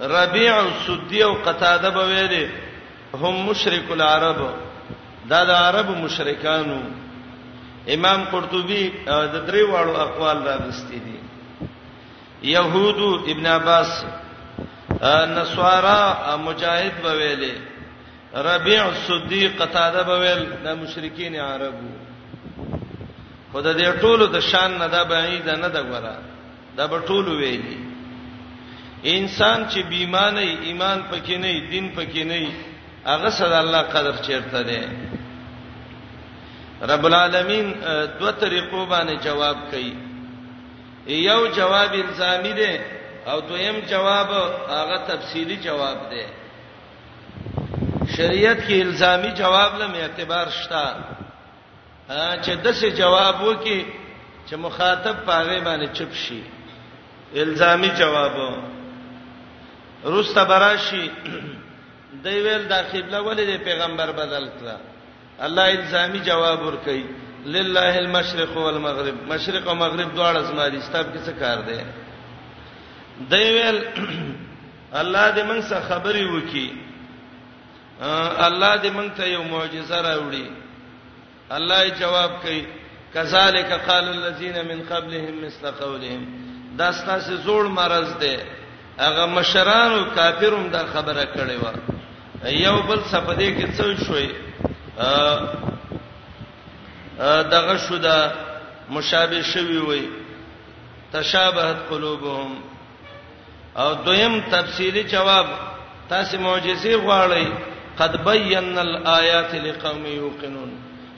[0.01, 2.47] ربيع سدي او قتاده به ویلې
[3.15, 4.39] هم مشرک العرب
[5.29, 6.81] دا د عرب مشرکانو
[7.95, 11.19] امام قرطبي د درې واړو اقوال را دستي دي
[12.51, 14.05] يهود ابن عباس
[15.35, 17.72] نصارا مجاهد به ویلې
[18.35, 21.89] ربيع الصديق قتاده بویل د مشرکین عربو
[23.53, 26.17] خدای دې ټولو د شان نه دا بعید نه دا غره
[26.77, 27.77] دا به ټولو ویلي
[29.05, 32.49] انسان چې بیمانه ایمان پکې نه دین پکې نه
[33.05, 34.81] هغه سره الله قدر چیرته ده
[36.89, 37.73] رب العالمین
[38.19, 39.93] دوه طریقو باندې جواب کوي
[41.07, 42.79] یو جواب الزامی ده
[43.27, 44.29] او دویم جواب
[44.69, 46.42] هغه تفصیلی جواب ده
[48.17, 50.81] شریعت کې الزامي جواب لم اعتبار شته
[52.43, 53.77] چې دسه جواب وکي
[54.47, 56.37] چې مخاطب پاغه باندې چپ شي
[57.45, 58.33] الزامي جواب
[60.05, 61.01] روسته براشي
[62.25, 67.01] دی ویل دا قبله ولې پیغمبر بدل کړه الله الزامي جواب ورکړي
[67.57, 71.77] لله المشرق والمغرب مشرق او مغرب دواړه زما دي ستاب کې څه کار دی
[73.35, 73.77] دی ویل
[74.93, 76.69] الله دې موږ سره خبري وکړي
[78.03, 80.51] الله دې مونږ ته یو معجزه راوړي
[81.51, 82.65] الله یې جواب کوي
[83.13, 86.27] کذالک قال الذين من قبلهم مثل قولهم
[86.77, 88.37] دا ستاسو زوړ مرز دی
[88.99, 91.95] هغه مشران او کافرون دا خبره کړې و
[92.49, 94.29] یو بل صفدې کې څو شوي
[97.51, 98.31] دغه شو دا
[98.89, 100.09] مشابه شوی وي
[101.13, 102.55] تشابهت قلوبهم
[103.77, 105.45] او دویم تفصیلی جواب
[106.09, 110.71] تاسو معجزې غواړئ قد بينا الايات لقوم يوقنون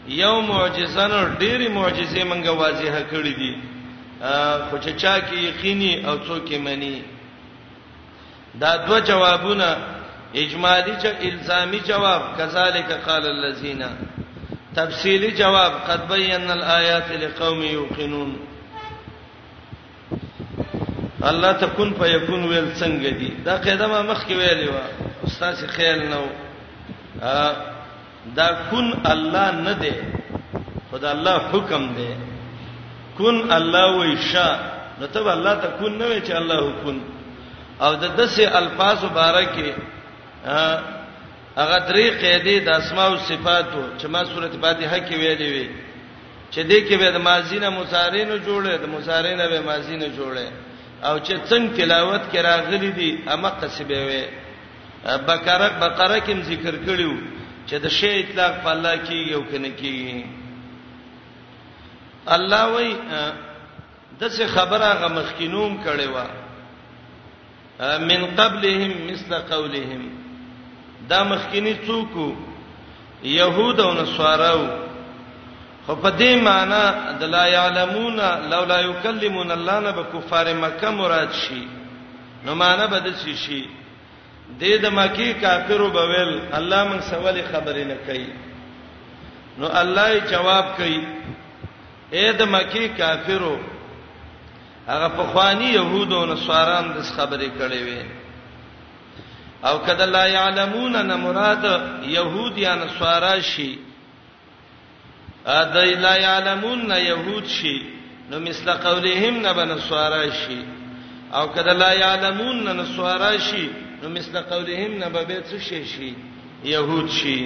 [0.08, 3.54] یو معجزه نو ډېری معجزې مونږه واضحه کړې دي
[4.70, 7.02] خو چې چا کې یقیني او څوک یې مني
[8.62, 9.78] دا دوه جوابونه
[10.36, 13.86] اجمالی چې الزامي جواب کذالک قال الذين
[14.76, 18.38] تفصیلی جواب قد بينا الايات لقوم يوقنون
[21.24, 24.78] الله تكون فيكون ويل څنګه دي دا قاعده ما مخکې ویلې و
[25.28, 26.26] استاد خیال نو
[27.22, 29.94] دا کن الله نه دی
[30.92, 32.10] خدای الله حکم دی
[33.18, 34.48] کن الله وای شا
[35.00, 36.98] نو ته الله ته کن نه وای چې الله حکم
[37.86, 39.72] او د دسه الفاظ مبارکه
[41.60, 45.70] هغه درې قیدې د اسماء او صفاتو چې ما سورته فاتحه کې ویلې وي
[46.52, 49.96] چې دې کې به د ماضی نه مصاری نه جوړه د مصاری نه به ماضی
[50.04, 50.48] نه جوړه
[51.08, 54.24] او چې څنګه تلاوت کې راغلي دي امه قصبه وي
[55.06, 57.14] بقره بقره کې ذکر کړیو
[57.70, 60.26] چې د شی اطلاق په الله کې یو کنه کې
[62.38, 62.96] الله وای
[64.20, 66.26] دغه خبره غمخکینوم کړي وا
[68.10, 70.10] من قبلهم مثل قولهم
[71.10, 72.34] دا مخکینی څوک
[73.24, 74.68] يهود او نصاراو
[75.86, 78.18] خو په دې معنی د لا يعلمون
[78.50, 81.68] لولا يكلمون الله نه به کفار مکه مراد شي
[82.46, 83.08] نو معنی به د
[83.46, 83.66] شي
[84.60, 88.28] د د مکی کافرو بویل الله من سوال خبرې نه کوي
[89.58, 91.00] نو الله جواب کوي
[92.14, 93.58] اے د مکی کافرو
[94.88, 98.06] هغه په خواني يهودو نو سواران د خبرې کړې وي
[99.66, 101.64] او کدا لا يعلمون ان مراد
[102.04, 103.80] يهود یا نصارا شي
[105.46, 107.78] ا دای لا يعلمون يهود شي
[108.30, 110.58] نو مثله قولهم نه بنصارا شي
[111.34, 113.70] او کدا لا يعلمون نصارا شي
[114.06, 116.14] نو مثله قولهم نبه څه شي شي
[116.64, 117.46] يهود شي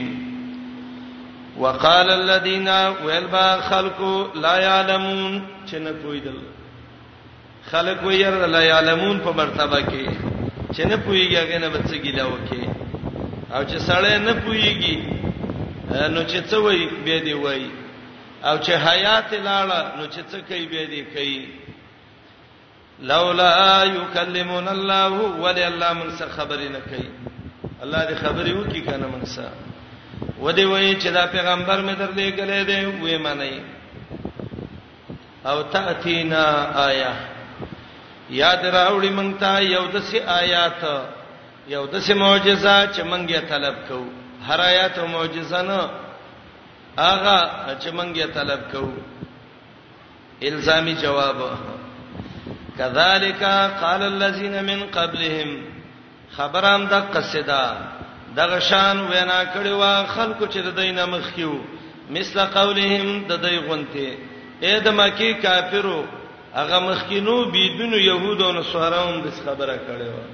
[1.57, 2.67] وقال الذين
[3.05, 6.39] والبا خلقوا لا يعلمون چې نه پویدل
[7.71, 10.12] خلق وير لا يعلمون په مرتبه کې
[10.73, 12.69] چې نه پویږي نه بچی ګیلا وکي
[13.55, 14.97] او چې سړی نه پویږي
[16.15, 17.65] نو چې څه وای به دی وای
[18.43, 21.45] او چې حیات لاړه نو چې څه کوي به دی کوي
[23.08, 25.12] لولا یکلمون الله
[25.43, 27.10] ولی الله من سره خبرې نه کوي
[27.83, 29.52] الله دې خبرې وکي کنه من سره
[30.41, 33.62] ودی وای چې دا پیغمبر مې در دې کله دې وې معنی
[35.45, 36.45] او تاتینا
[36.85, 37.13] آیه
[38.29, 40.83] یاد راوړي مونږ ته یو دسي آیات
[41.67, 44.06] یو دسي معجزه چې مونږ یې طلب کوو
[44.47, 45.79] هر آیات او معجزه نه
[46.97, 47.39] هغه
[47.81, 48.91] چې مونږ یې طلب کوو
[50.41, 51.35] الزامي جواب
[52.80, 53.44] کذالک
[53.84, 55.50] قال الذين من قبلهم
[56.38, 57.63] خبرام د قصدا
[58.40, 61.54] دغه شان وینا کړي وا خلکو چې د دینه مخکیو
[62.15, 64.10] مثل قولهم د دې غونته
[64.63, 66.00] اې د مکی کافرو
[66.60, 70.25] هغه مخکینو بيدونو يهودو او نصاراوم د خبره کړي وا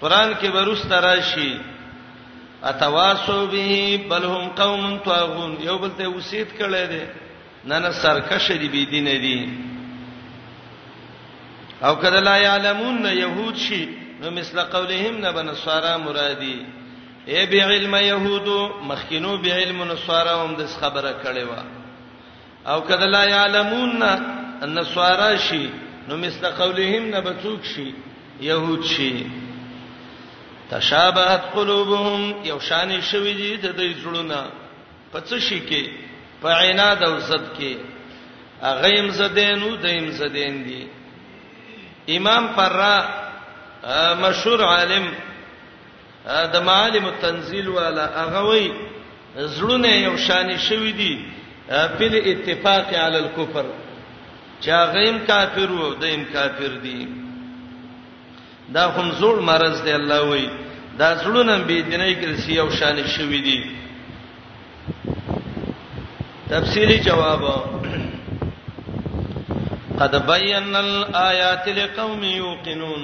[0.00, 1.52] قران کې ورست راشي
[2.70, 7.04] اتواسو به بل هم قوم طاغون یو بل ته وسید کړي دي
[7.70, 9.38] نه نه سرکشه دي بيدینه دي
[11.86, 13.88] او کله لا یعلمون یهود شي
[14.20, 16.56] نو مثله قولهم نه بنصارا مرادی
[17.26, 21.62] ای به علم یهودو مخکینو به علم نصارا هم د خبره کړي وا
[22.72, 24.02] او کله لا یعلمون
[24.62, 25.70] النصارا شي
[26.08, 27.94] نو مثله قولهم نه بڅوک شي
[28.40, 29.26] يهود شي
[30.70, 32.20] تشابهت قلوبهم
[32.50, 34.38] یو شان شوی دي د دوی زړونه
[35.12, 35.84] پڅ شي کې
[36.42, 37.74] په عیناد او صد کې
[38.70, 40.82] اغه يم زدين او دیم زدين دي
[42.08, 43.04] امام فرا
[44.20, 45.06] مشهور عالم
[46.52, 48.72] د معالم التنزيل والا اغوي
[49.36, 51.14] زړونه یو شان شوی دي
[51.98, 53.64] بل اتفاق علی الكفر
[54.60, 57.08] چا غیم کافر وو دیم کافر دي
[58.74, 60.48] دا هم زوړ مرز دی الله وای
[60.98, 63.58] دا زړونه به دیني کې یو شان شوی دي
[66.50, 67.40] تفصیلی جواب
[69.98, 73.02] قد بينا الايات لقوم يوقنون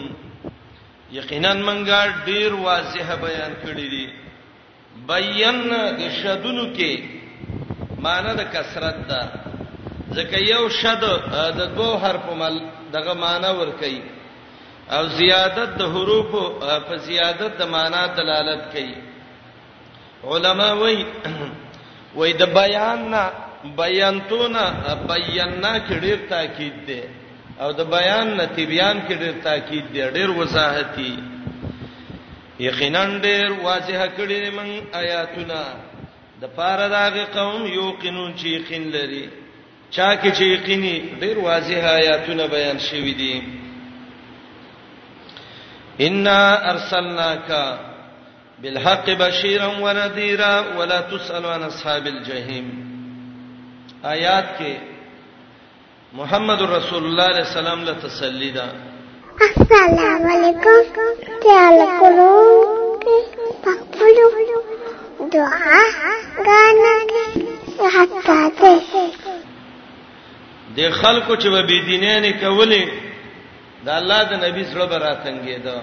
[1.13, 4.07] یقینا منګه ډیر واضح بیان کړی دی
[5.11, 5.61] بیان
[5.99, 6.93] د شدونو کې
[8.07, 9.21] معنی د کثرت ده
[10.17, 11.05] ځکه یو شد
[11.59, 12.55] د دوه حرف مل
[12.95, 14.01] دغه معنی ور کوي
[14.97, 16.31] او زیادت د حروف
[16.89, 18.95] په زیادت د معنا دلالت کوي
[20.35, 21.05] علما وایي
[22.17, 23.25] وای د بیان نه
[23.65, 24.65] بیانتونا
[25.09, 27.01] بیاننا کې ډېر تاکید دی
[27.61, 31.17] او د بیان نه تبیان کې ډېر تاکید دی ډېر وضاحتي
[32.61, 35.61] یقینا ډېر واضحه کړی من آیاتونه
[36.41, 39.29] د پاره داغه قوم یو قانون چې یقین لري
[39.91, 43.43] چا کې چې یقیني ډېر واضحه آیاتونه بیان شوې دي
[46.07, 46.27] ان
[46.73, 47.49] ارسلناک
[48.63, 52.90] بالحق بشیرا ونذیرا ولا تسأل عن اصحاب الجحیم
[54.03, 54.77] آیات کې
[56.21, 58.65] محمد رسول الله علیہ السلام له تسلی ده
[59.47, 62.97] السلام علیکم تعالی کولو
[63.67, 65.83] پخپلو دعا
[66.47, 66.95] غانا
[67.99, 69.05] حتا ده
[70.77, 72.89] د خلکو چې به دینانه کولې
[73.85, 75.81] د الله د نبی سره به راتنګې ده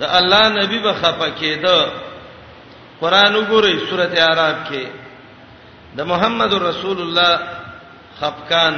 [0.00, 1.88] د الله نبی به خپه کېده
[3.00, 5.03] قران وګورئ سورته اعراف کې
[5.96, 7.32] د محمد رسول الله
[8.20, 8.74] خفقان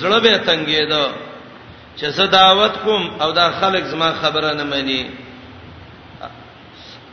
[0.00, 1.04] زړه به تنګېده
[1.98, 5.02] چې زه دعوت کوم او دا خلک زما خبره نه مني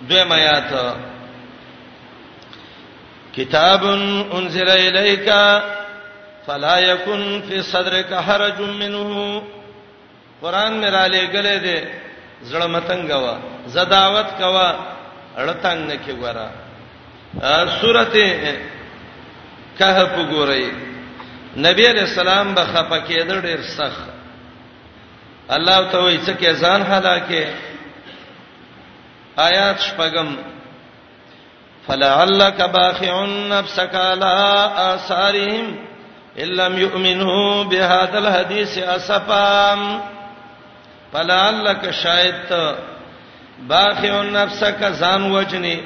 [0.09, 0.71] دویم آیات
[3.35, 3.81] کتاب
[4.37, 5.29] انزل الیک
[6.45, 9.41] فلا یکن فی صدرک حرج منه
[10.41, 11.79] قران میرا لګلې دې
[12.51, 13.35] زړه متنګوا
[13.67, 14.69] زداوت کوا
[15.37, 16.49] اړتنګ کې ورا
[17.81, 18.59] سورته
[19.79, 20.65] کهف ګورئ
[21.63, 24.07] نبی علیہ السلام به خپکه د ډیر سخت
[25.57, 27.45] الله ته وایي چې ځان هلاکه
[29.45, 30.29] آیات شپږم
[31.87, 33.11] فلعلک باخع
[33.47, 34.31] نفسك على
[34.93, 35.79] آثارهم
[36.45, 39.75] ان لم يؤمنوا بهذا الحديث اسفا
[41.13, 42.57] فلعلک شاید
[43.75, 45.79] باخع نفسك ځان وجني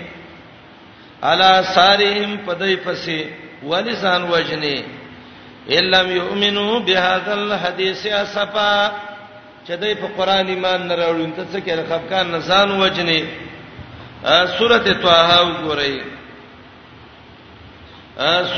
[1.23, 4.83] على آثارهم پدای پسې ولسان وجنه
[5.69, 8.91] الا یؤمنو بهذا الحديث اسفا
[9.67, 13.21] چې دوی په قران ایمان نه راوړون ته څه کې رخبکان نسان وجنه
[14.57, 16.01] سورته طه وګورئ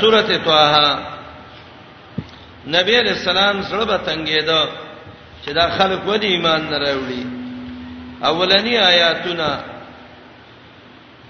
[0.00, 0.98] سورته طه
[2.76, 4.64] نبی علیہ السلام سره به تنګیدو
[5.44, 7.26] چې دا خلک ودی ایمان نه راوړي
[8.24, 9.73] اولنی آیاتونه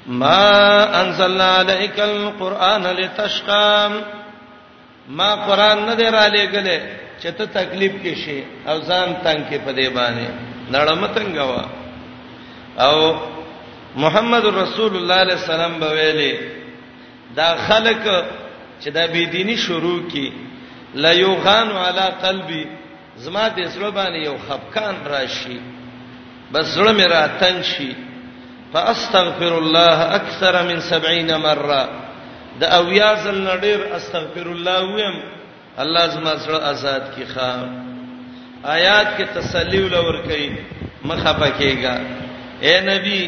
[0.06, 3.90] ما انزلنا عليك القرآن لتشقى
[5.08, 6.78] ما قران نه دی را لېګلې
[7.22, 10.28] چې ته تکلیف کې شې او ځان تنگ کې پدې باندې
[10.72, 11.64] نړم تنگوا
[12.78, 13.16] او
[13.96, 16.38] محمد رسول الله عليه السلام به ویلي
[17.36, 18.24] دا خلک
[18.82, 20.32] چې دا بی دینی شروع کی
[20.94, 22.66] لا یوغان علی قلبی
[23.16, 25.60] زما د اسلو باندې یو خفقان راشي
[26.52, 27.94] بس زړه مې را تنگ شي
[28.74, 31.82] فاستغفر الله اکثر من 70 مره
[32.60, 35.16] د اویا ځل نډیر استغفر الله ویم
[35.84, 37.68] الله زما سره آزاد کی خام
[38.74, 40.48] آیات کې تسلی ولور کوي
[41.04, 41.94] مخه پکېګا
[42.66, 43.22] اے نبی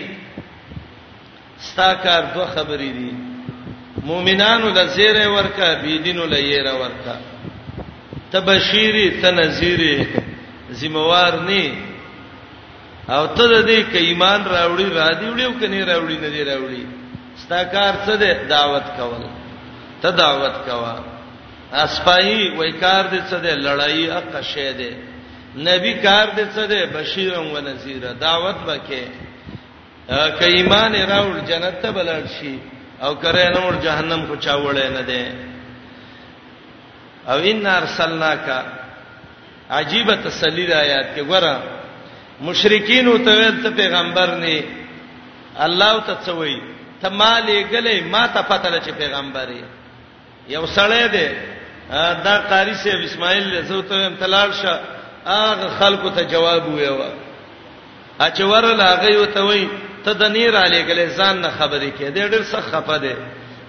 [1.69, 3.15] ستا کار دوه خبرې دي
[4.13, 7.15] مؤمنانو د زیره ورکا بيدینو لیره ورکا
[8.33, 9.95] تبشیری تنذیری
[10.83, 11.73] ذمہوار نه
[13.15, 16.83] او ته د دې کې ایمان راوړي را دی وړو کني راوړي نه دی راوړي
[17.43, 19.23] ستا کار څه دی دعوت کول
[20.03, 20.95] ته دعوت کوا
[21.83, 24.91] اسپای وای کار دې څه دی لړای اقا شه دی
[25.69, 29.05] نبی کار دې څه دی بشیر او نذیر دعوت وکې
[30.39, 32.59] که ایمان راوړ جنت ته بلل شي
[33.05, 35.25] او کرے نور جهنم کو چاوړې نه دی
[37.31, 38.63] او ان ارسلنا کا
[39.79, 41.76] عجیب تسلی آیات کې ګوره
[42.41, 44.63] مشرکین او ته پیغمبر نه
[45.59, 46.57] الله ته څوي
[47.03, 49.49] ته مالې غلې ما ته پته لچ پیغمبر
[50.49, 51.29] یو سړی دی
[52.25, 54.81] دا قاری سی اسماعیل زو ته امتلال شه
[55.27, 57.09] هغه خلکو ته جواب ویوا
[58.21, 59.69] اچور لاغه یو ته وای
[60.05, 63.15] ته د نیر علی غلې ځان نه خبرې کې دی ډېر سخت خفه دی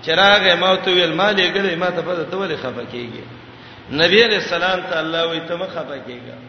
[0.05, 3.24] چراغ ما ته ویل مالې غلې ما ته پته ته ولې خفه کیږي
[3.91, 6.47] نبی علیہ السلام ته الله وی ته مخه پکېږي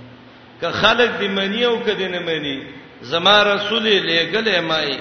[0.60, 2.62] که خلق دې منی او کدی نه منی
[3.02, 4.96] زما رسول لېګلې مای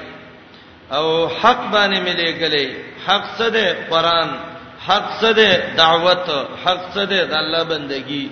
[0.91, 2.67] او حق باندې ملې ګلې
[3.07, 4.29] حق څه ده قران
[4.87, 6.29] حق څه ده دعوت
[6.65, 8.29] حق څه ده د الله بندگی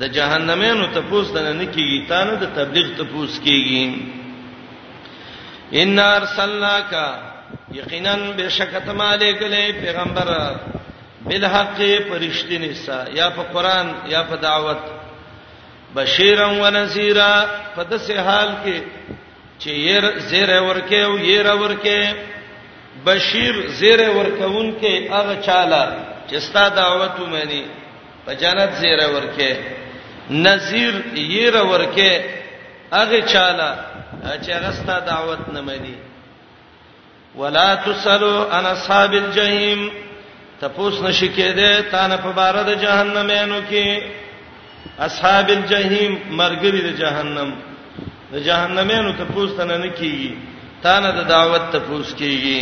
[0.00, 3.98] د جهنمینو ته پوس نه نه کیږي تا نه د تبلیغ ته پوس کیږي
[5.72, 6.92] ان ارسلناک
[7.72, 10.30] یقینا بشکت مالک له پیغمبر
[11.26, 11.76] بالحق
[12.08, 14.78] پرشتنی سا یا په قران یا په دعوت
[15.96, 17.30] بشیرا و نذیرا
[17.74, 18.78] په دسه حال کې
[19.58, 22.16] چې ير زیر ورکه او ير ورکه
[23.06, 25.82] بشیر زیر ورکون کې هغه چاله
[26.30, 27.64] چې ستا دعوت ومني
[28.26, 29.58] په جنت زیر ورکه
[30.46, 32.24] نذیر ير ورکه
[32.92, 33.70] هغه چاله
[34.42, 35.94] چې هغه ستا دعوت نه مني
[37.36, 39.88] ولا تسلوا عن اصحاب الجحیم
[40.60, 44.02] تپوس نشی کېده تا نه په بار د جهنمینو کې
[45.06, 47.50] اصحاب الجحیم مرګری د جهنم
[48.32, 50.32] د جهنمینو ته پوښتنه نه کیږي
[50.82, 52.60] تا نه د دعوت ته پوښت کیږي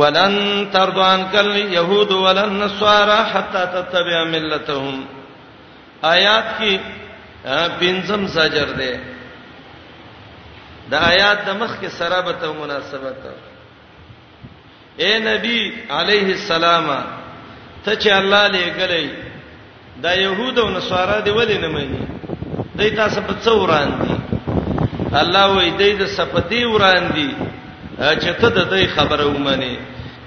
[0.00, 5.04] ولن ترضان کل یهود ولن نصارى حتا تتبع ملتهم
[6.14, 6.78] آیات کې
[7.80, 9.00] پنځم زجر ده
[10.90, 13.18] د آیات د مخ کې سرابت او مناسبت
[15.04, 15.58] اے نبی
[15.90, 16.86] علیه السلام
[17.84, 19.27] ته چې الله لې غلې
[20.02, 21.98] دا يهود او نصارا دی ولې نه مانی
[22.78, 24.14] دای تاسو په څو وران دي
[25.20, 27.28] الله وای دای د سپتی وران دي
[27.98, 29.72] چې ته د دې خبره ومني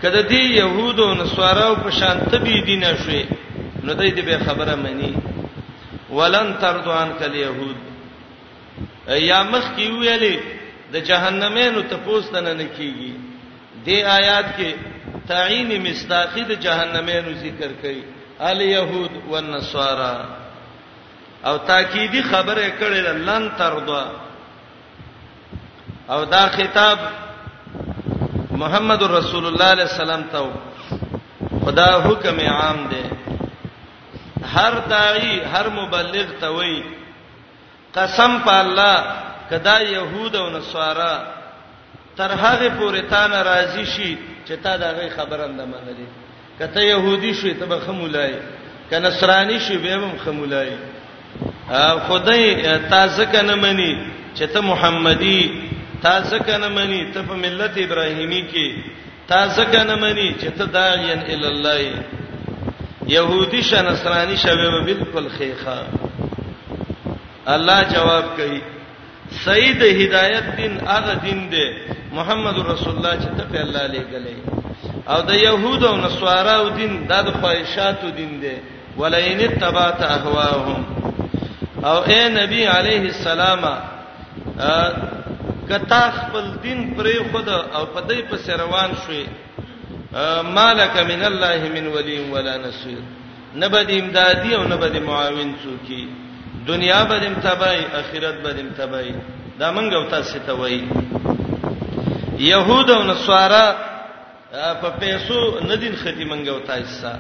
[0.02, 3.24] کله دی يهود او نصارا او په شانته بي دي نه شوي
[3.84, 5.14] نو دای دې به خبره مانی
[6.18, 7.78] ولن تردوان کل يهود
[9.32, 10.40] یا مخ کی ویلې
[10.94, 13.14] د جهنمینو ته پوسټنه نه کیږي
[13.86, 14.76] دې آیات کې
[15.28, 18.02] تعین مصداقی د جهنمینو ذکر کړي
[18.42, 20.16] الیهود والنصارى
[21.46, 24.04] او تاکیدی خبره کړې ده لن تردا
[26.10, 26.98] او دا خطاب
[28.52, 30.50] محمد رسول الله علیه السلام ته
[31.66, 33.04] خدا حکم عام دی
[34.56, 36.84] هر داعی هر مبلغ ته وای
[37.96, 39.04] قسم په الله
[39.50, 41.18] کدا يهود او نصارا
[42.18, 44.18] تر هغه پورې تا ناراضي شي
[44.48, 46.21] چې تا دا غي خبره انده منلې
[46.62, 48.34] کته يهودي شي ته به خمولای
[48.92, 50.70] کنه نصراني شي به هم خمولای
[52.08, 53.94] خدای تازه کنه منی
[54.38, 55.62] چې ته محمدي
[56.04, 61.46] تازه کنه منی ته په ملت ابراهيمي کې تازه کنه منی چې ته داعین ال
[61.46, 61.92] الله
[63.08, 64.56] يهودي ش نصراني شوه
[64.86, 65.84] به بالکل خيخه
[67.48, 68.62] الله جواب کوي
[69.46, 71.66] سید هدایت دین هغه دین دی
[72.16, 74.61] محمد رسول الله چې ته په الله لګلې
[75.10, 78.58] او د يهود او نصارا او دین د خواهشاتو دین دی
[78.98, 80.80] ولئن تبعت اهواهم
[81.84, 83.64] او اے نبی عليه السلام
[85.70, 89.26] کتا خپل دین پرې خود او پدې پس روان شوي
[90.44, 93.02] مالک من الله من ولی ولا نصير
[93.56, 96.06] نبد امدادي او نبد معاون څوکي
[96.68, 99.14] دنیا بدیم تبای اخرت بدیم تبای
[99.60, 100.82] دا منګو تاسو ته وای
[102.38, 103.91] يهود او نصارا
[104.52, 107.14] په پیسو ندین ختی منګو تایسا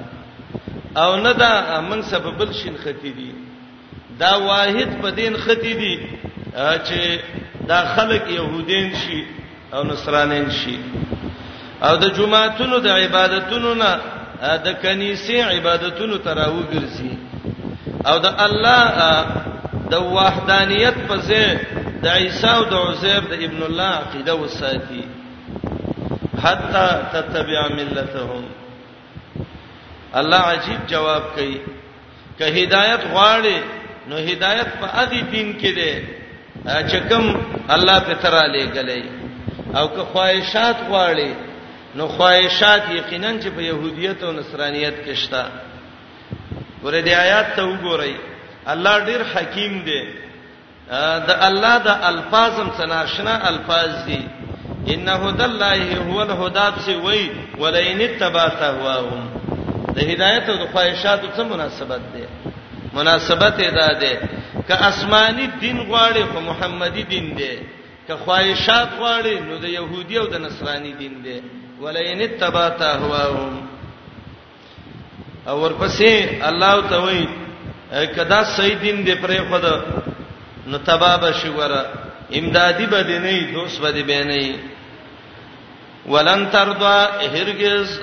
[1.01, 3.31] او نه دا من سبب بل شین ختی دی
[4.19, 5.93] دا واحد په دین ختی دی
[6.87, 7.19] چې
[7.67, 9.23] دا خلک يهودین شي
[9.73, 10.77] او نصرانین شي
[11.83, 13.99] او د جمعهتونو د عبادتونو نه
[14.65, 17.11] د کنيسې عبادتونو تراو ګرځي
[18.07, 19.25] او د الله
[19.91, 21.49] د وحدانیت په ځای
[22.03, 25.03] د عیسی او د عزیر د ابن الله عقیده وساتي
[26.43, 28.43] حتا تتبع ملتهم
[30.15, 31.59] الله عجیب جواب کوي
[32.39, 33.57] که هدایت غواړي
[34.09, 36.03] نو هدایت په ادي دین کې ده
[36.89, 39.03] چې کوم الله په ترا لګلې
[39.77, 41.31] او که خواهشات غواړي
[41.95, 45.45] نو خواهشات یقینا چې په يهوديت او نصرانيت کې شته
[46.83, 48.13] ورې دې آیات ته وګورئ
[48.67, 50.01] الله ډیر حکیم دی
[51.27, 54.23] د الله د الفاظم څناشنا الفاظ دي
[54.87, 57.29] ان هدى الله هو الهدى سے وای
[57.59, 59.25] ولئن تبعت هواهم
[59.95, 62.25] د هدایت او د خواهشاتو څه مناسبت ده
[62.93, 64.13] مناسبت ادا ده
[64.67, 67.53] ک اسماني دین غواړي خو محمدي دین ده
[68.07, 71.41] ک خواهشات غواړي نو د يهودي او د نصراني دین ده
[71.81, 73.65] ولئن تبعت هواهم
[75.47, 77.27] او ورپسې الله تعالی
[78.17, 79.75] کدا صحیح دین دې پرې خدا
[80.67, 81.85] نو تباب شي وره
[82.33, 84.70] امدادي بد نه دوست بد به نه
[86.05, 88.01] ولن ترضى هرگز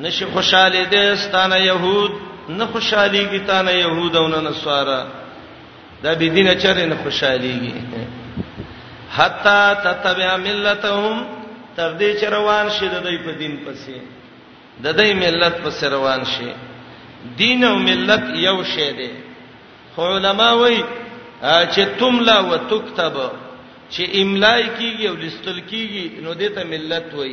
[0.00, 2.10] نشي خوشاله دي ستانه يهود
[2.48, 5.06] نه خوشاليږي تانه يهود او نه نصارا
[6.02, 7.74] دا به دینه چر نه خوشاليږي
[9.16, 11.24] حتا تتبع ملتهم
[11.76, 13.96] تر دې چر روان شي د دوی په دین پسې
[14.84, 16.52] د دوی ملت پسې روان شي
[17.36, 19.10] دین او ملت یو شی دی
[19.94, 20.84] خو علما وایي
[21.74, 23.14] چې تملا وتكتب
[23.94, 27.32] چې املای کیږي او لستل کیږي نو دته ملت وای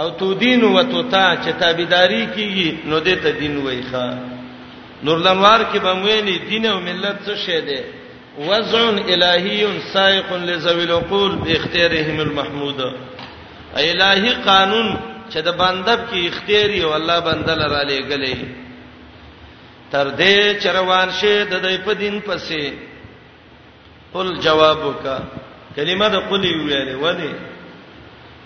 [0.00, 4.06] او تو دین و تو تا چې تابعداري کیږي نو دته دین وای ښا
[5.08, 7.80] نور لنوار کې بمویلی دین او ملت څه شی دی
[8.48, 8.82] وضع
[9.14, 9.58] الہی
[9.94, 12.80] سائق لذوی العقول باختیارهم المحمود
[13.76, 14.96] الہی قانون
[15.30, 18.36] چې د بندب کې اختیاري او الله بندل را لېګلې
[19.92, 22.62] تر دې چروان شه د دې په دین پسې
[24.12, 25.18] قل جواب وکړه
[25.76, 27.32] کلمه د قلی ویلې ودی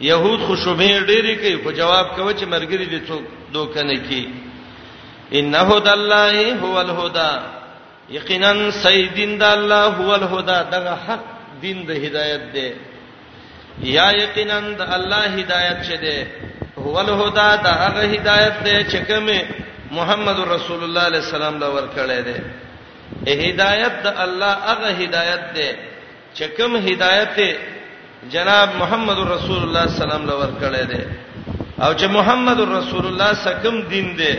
[0.00, 3.22] يهود خوشوبې ډېری کوي خو جواب کوي چې مرګري دي څوک
[3.52, 4.24] دوکنه کی
[5.38, 7.32] انه د الله هو الهدى
[8.10, 8.50] یقینا
[8.82, 11.24] سیدین د الله هو الهدى دغه حق
[11.62, 12.68] دین د هدایت دی
[13.94, 16.20] یا یقینا د الله هدایت چه دی
[16.78, 19.44] هو الهدى د هغه هدایت دی چې کومه
[19.90, 22.36] محمد رسول الله علیه السلام دا ورکړی دی
[23.50, 25.68] هدایت د الله هغه هدایت دی
[26.38, 27.36] چې کوم هدایت
[28.32, 30.98] جناب محمد رسول الله سلام لور کړی دی
[31.84, 34.32] او چې محمد رسول الله سکم دین دی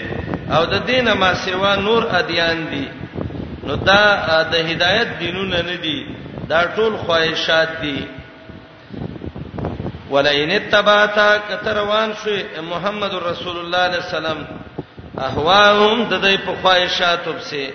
[0.58, 2.84] او د دینه ما سیوا نور ادیان دي
[3.68, 3.98] نو دا
[4.52, 5.98] د هدایت دینونه نه دي
[6.54, 7.98] دا ټول خواهشات دي
[10.14, 11.18] ولئن اتبعت
[11.50, 12.32] کتروان شو
[12.74, 14.38] محمد رسول الله علیه السلام
[15.28, 17.68] احواهم د دې په خواهشاتوب سي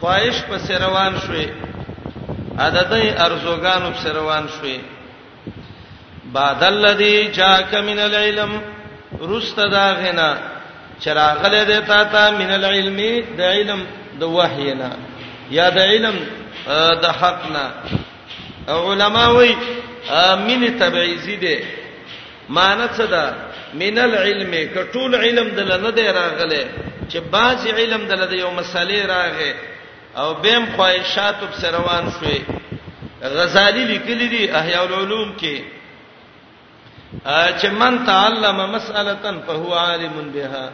[0.00, 1.50] خواهش په روان شوي
[2.64, 4.76] عددې ارزوګانو سروان شوي
[6.36, 8.52] بعد الذي جاءك من العلم
[9.32, 10.28] رست داغنا
[11.04, 12.98] چراغله ده تا تا من العلم
[13.38, 13.80] د علم
[14.20, 14.90] د وحینا
[15.58, 16.16] یا د علم
[17.02, 17.64] د حقنا
[18.68, 19.50] علما وی
[20.48, 21.56] من تبعیزی ده
[22.56, 23.24] معنی څه ده
[23.82, 26.62] من العلم کټول علم دل نه دی راغله
[27.10, 29.50] چې بعض علم دل د یو مسلې راغې
[30.16, 32.42] او بیم خواہشات په روان شوي
[33.22, 35.62] غزالی لیکلی دی احیاء العلوم کې
[37.60, 40.70] چې من تعلم مسأله فهو عالم بها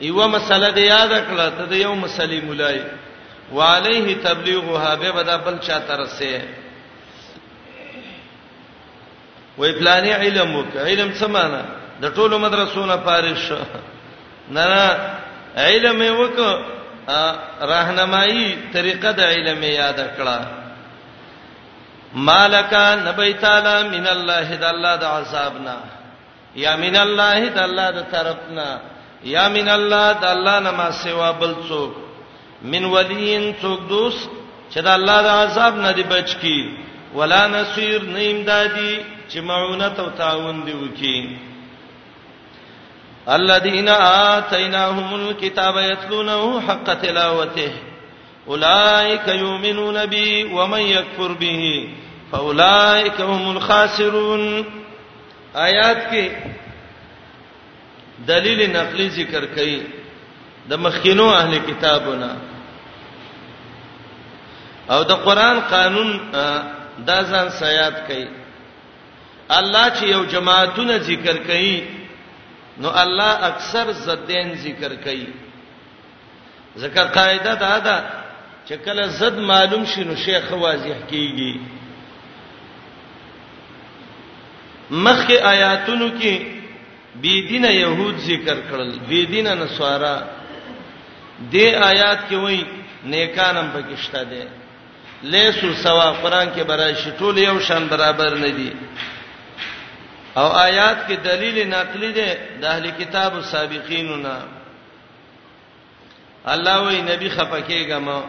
[0.00, 2.80] یو مسله دی یاد کړه ته د یو مسلې مولای
[3.52, 6.42] وعليه تبلیغها به بدا بل چا ترسه
[9.58, 11.64] وې پلانې علم وک علم سمانه
[12.02, 13.58] د ټولو مدرسو نه فارغ شو
[14.48, 14.96] نه
[15.56, 16.56] علم وک
[17.72, 18.44] راهنمایي
[18.74, 20.38] طریقه د علم یاد کړه
[22.28, 25.76] مالکا نبی تعالی من الله د الله د عذابنا
[26.64, 28.68] یا من الله د الله د طرفنا
[29.34, 31.92] یا من الله د الله نه ما سوا بل څوک
[32.72, 34.28] من ولین څوک دوست
[34.72, 36.58] چې د الله د عذاب نه دی بچ کی
[37.20, 38.92] ولا نصير نیم دادی
[39.30, 41.16] چې معونت او تعاون دی وکي
[43.28, 47.72] الذين آتيناهم الكتاب يتلونه حق تلاوته
[48.48, 51.88] اولئك يؤمنون به ومن يكفر به
[52.32, 54.64] فاولئك هم الخاسرون
[55.54, 56.28] آیات کې
[58.26, 59.80] دلیل نقلی ذکر کړي
[60.68, 62.36] د مخکینو اهل کتابونه
[64.90, 66.18] او د قران قانون
[66.98, 68.26] دا ځان سیات کړي
[69.50, 71.99] الله چې یو جماعتونه ذکر کړي
[72.82, 75.28] نو الله اکثر زدین ذکر کوي
[76.82, 77.96] ذکر قاعده دا ده
[78.68, 81.52] چې کله زد معلوم شي نو شیخ واضح کیږي
[85.04, 86.34] مخکې آیاتونو کې
[87.22, 90.16] بی دینه يهود ذکر کړل بی دینه نصارا
[91.52, 92.64] دې آیات کې وایي
[93.12, 94.44] نیکانم پکښته ده
[95.32, 98.70] لیسو سوا قران کې برای شټول یو شان برابر نه دي
[100.36, 104.34] او آیات کې دلیل نقلی ده د اهل کتاب او سابقینونا
[106.52, 108.22] الله وی نبی خفکیګه ما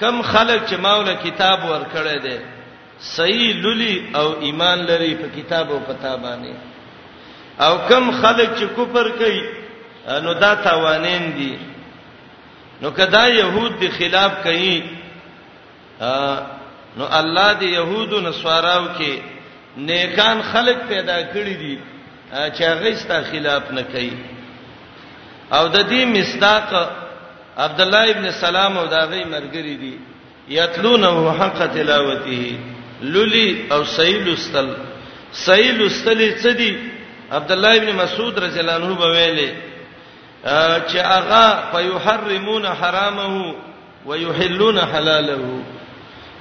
[0.00, 2.42] کم خلک چې ماوله کتاب ورکړی ده
[3.16, 6.54] صحیح للی او ایمان لري په کتاب او پتا باندې
[7.62, 9.42] او کم خلک چې کفر کوي
[10.22, 11.58] نو دا توانین دي
[12.82, 14.82] نو کدا يهود دي خلاف کوي
[16.96, 19.39] نو الله دې يهودو نصاراو کې
[19.76, 21.78] نیکان خلق پیدا کړی دي
[22.30, 24.12] چې هغه ستا خلاف نه کوي
[25.52, 26.74] او د دې مصداق
[27.58, 29.98] عبد الله ابن سلام او داغي مرګري دي
[30.48, 32.58] یتلونه حق تلاوته
[33.02, 34.74] للی او سیل استل
[35.32, 36.76] سیل استل چدي
[37.32, 39.48] عبد الله ابن مسعود رضی الله عنه بویلې
[40.88, 43.54] چې هغه فیحرمون حرامه
[44.06, 45.62] ويحلون حلاله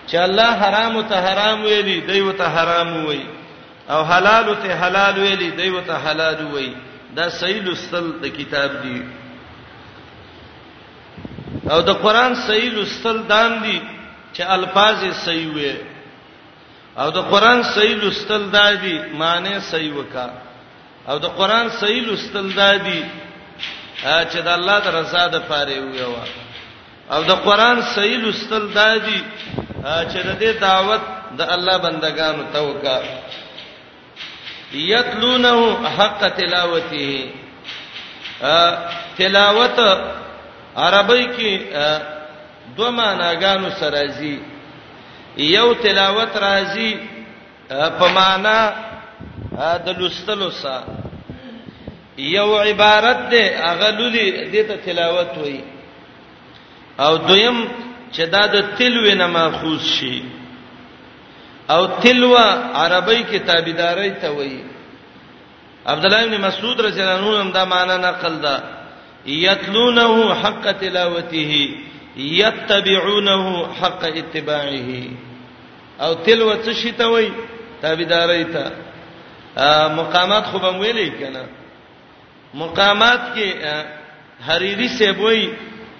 [0.09, 3.19] چې الله حرام ته حرام ویلي دیو ته حرام وی
[3.93, 6.69] او حلال ته حلال ویلي دیو ته حلال وی
[7.17, 8.97] دا صحیح لستل د کتاب دی
[11.71, 13.77] او د قران صحیح لستل دان دي
[14.33, 15.73] چې الفاظ صحیح وي
[16.97, 20.27] او د قران صحیح لستل دا دي معنی صحیح وکا
[21.09, 23.03] او د قران صحیح لستل دا دي
[24.03, 26.01] چې د الله د رضا د پاره وي
[27.13, 29.21] او د قران صحیح لستل دا دي
[29.81, 31.01] چې د دې دعوت
[31.39, 32.97] د الله بندگانو ته وکا
[34.73, 35.53] یتلونه
[35.97, 37.29] حق تلاوته
[39.17, 39.79] تلاوت
[40.75, 41.51] عربی کې
[42.77, 44.39] دوه معناګانو سره زی
[45.37, 46.91] یو تلاوت راځي
[47.69, 48.59] په معنا
[49.85, 50.87] د لستلو سره
[52.17, 55.63] یو عبارت ده اغلولي دته تلاوت وایي
[56.99, 57.57] او دویم
[58.15, 60.23] چې دا د تلوې نه ماخوذ شي
[61.73, 62.47] او تلوا
[62.81, 64.63] عربی کتابداري ته وایي
[65.85, 68.63] عبد الله بن مسعود رضی الله عنه هم دا معنا نقل ده
[69.25, 71.69] یتلونه حق تلاوته
[72.17, 75.03] یتبعونه حق اتباعه
[76.01, 77.33] او تلوه څه شي ته وایي
[77.81, 78.71] تابعداري ته
[79.95, 81.43] مقامات خو به ویلې کنه
[82.53, 83.73] مقامات کې
[84.47, 85.49] حریری سیبوي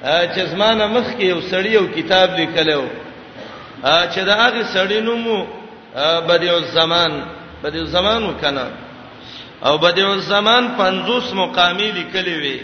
[0.03, 2.83] چې زمانه مخ کې یو سړی یو کتاب لیکلو
[3.83, 5.39] چې دا هغه سړی نومو
[6.27, 7.11] بدیع الزمان
[7.63, 8.67] بدیع الزمان وکنه
[9.65, 12.59] او بدیع الزمان 50 مقامی لیکلی وی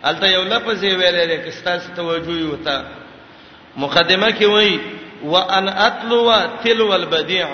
[0.03, 2.83] الته یو لفظ ویلې کې ستاسو توجه یو تا
[3.77, 4.79] مقدمه کې وای
[5.23, 6.29] وان اتلو
[6.63, 7.47] تلو البدیع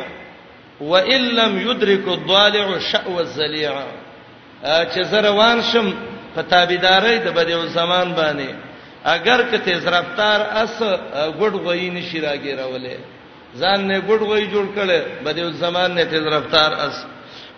[0.82, 3.82] وان لم يدرك الضالع شأو الذليع
[4.64, 5.94] چې زروان شم
[6.36, 8.54] په تابعداري د بدیو زمان باندې
[9.06, 10.80] اگر کته زرفتار اس
[11.40, 12.96] ګډ غوي نشي راګیرولې
[13.56, 16.96] ځان نه ګډ غوي جوړ کړي بدیو زمان نه تیز رفتار اس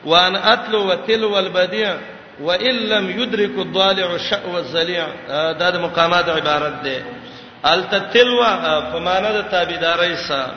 [0.05, 1.95] وان اتلو وتلو البديع
[2.41, 5.07] وان لم يدرك الضالع شأو الذليع
[5.51, 7.01] دا د مقامات عبارت ده
[7.73, 8.49] التتلوا
[8.91, 10.55] فمانه د تابعداري سره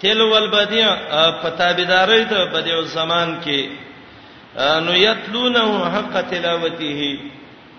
[0.00, 0.88] تلو البدیع
[1.42, 3.60] په تابعداري د بدیع زمان کې
[4.86, 5.62] نو یتلونه
[5.94, 7.00] حق تلاوته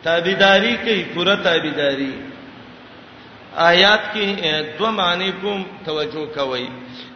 [0.04, 2.14] تابعداري کوي پوره تابعداري
[3.72, 6.66] آیات کې دو معنی کوم توجه کوي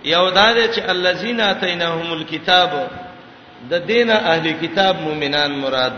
[0.05, 2.73] یو دا دی چې الذین اتیناهم الکتاب
[3.71, 5.93] د دین اهل کتاب مؤمنان مراد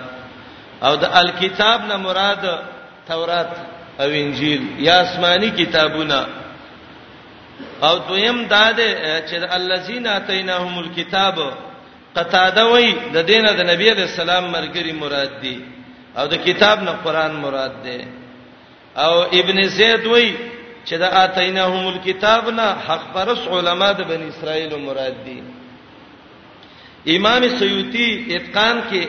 [0.83, 2.43] او د الکتاب نه مراد
[3.07, 3.51] تورات
[3.99, 6.25] او انجیل یا آسمانی کتابونه
[7.87, 11.35] او دویم دا ده چې الزینا اتیناهم الكتاب
[12.15, 15.61] قطاده وای د دینه د نبی د سلام مرګری مراد دی
[16.17, 17.99] او د کتاب نه قران مراد دی
[18.97, 20.33] او ابن زید وای
[20.87, 25.39] چې د اتیناهم الكتاب نه حق پرس علما د بنی اسرائیل مراد دي
[27.17, 29.01] امام سیوطی اتقان کې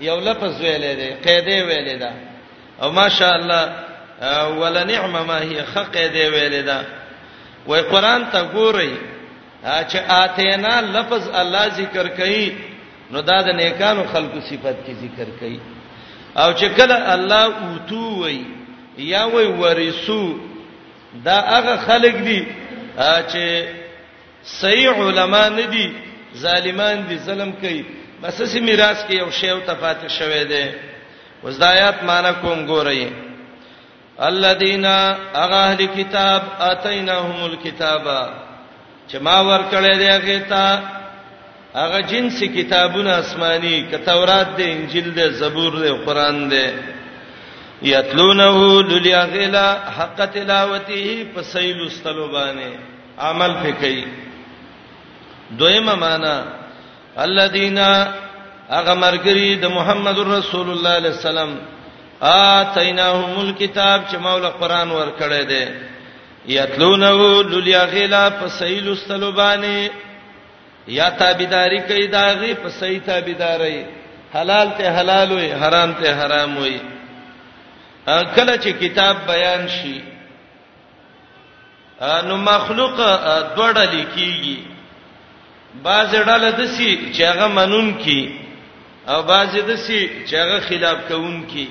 [0.00, 2.12] یو لفظ ویلې ده قاعده ویلې ده
[2.82, 3.64] او ماشاء الله
[4.60, 7.03] ولنعم ما هي خقه دی ویلې ده
[7.68, 8.90] وای قران ته ګورئ
[9.90, 12.46] چې اتینا لفظ الله ذکر کړي
[13.10, 15.58] نو دا د نیکانو خلقو صفت کې ذکر کړي
[16.36, 18.42] او چې کله الله اوتو وای
[18.98, 20.34] یا وای ورثو
[21.26, 22.40] دا هغه خلق دي
[23.28, 23.68] چې
[24.60, 25.86] صحیح علما نه دي
[26.44, 27.82] ظالمان دي ظلم کوي
[28.22, 30.64] بس سي میراث کې یو شی او تفاتح شوه دي
[31.44, 33.04] وزدايات معنی کوم ګورئ
[34.20, 34.84] الذين
[35.34, 38.02] اغه اهل کتاب اتیناهم الكتاب
[39.08, 40.80] چې ما ورکړې دی هغه ته
[41.74, 46.66] هغه جنس کتابونه آسماني ک تورات دی انجیل دی زبور دی قران دی
[47.82, 52.72] یتلونه للیاغلا حق تلاوته فسیل استلوبانه
[53.18, 54.04] عمل پہ کوي
[55.50, 56.44] دویمه معنا
[57.18, 57.78] الذين
[58.70, 61.50] اغه مرګری د محمد رسول الله صلی الله علیه وسلم
[62.28, 65.66] اتیناهم الکتاب چې مولا قران ور کړی دی
[66.54, 67.10] یتلونه
[67.42, 69.88] لولیا غیلا فسیل استلبانی
[70.98, 73.84] یا تابیداری کوي داغي په صحیح تابیداری
[74.34, 76.78] حلال ته حلال وي حرام ته حرام وي
[78.06, 80.00] کله چې کتاب بیان شي
[82.26, 84.58] نو مخلوق دوړه لیکيږي
[85.82, 88.20] باز ډاله دسی چې هغه منون کی
[89.08, 91.66] او باز دسی چې هغه خلاف کوون کی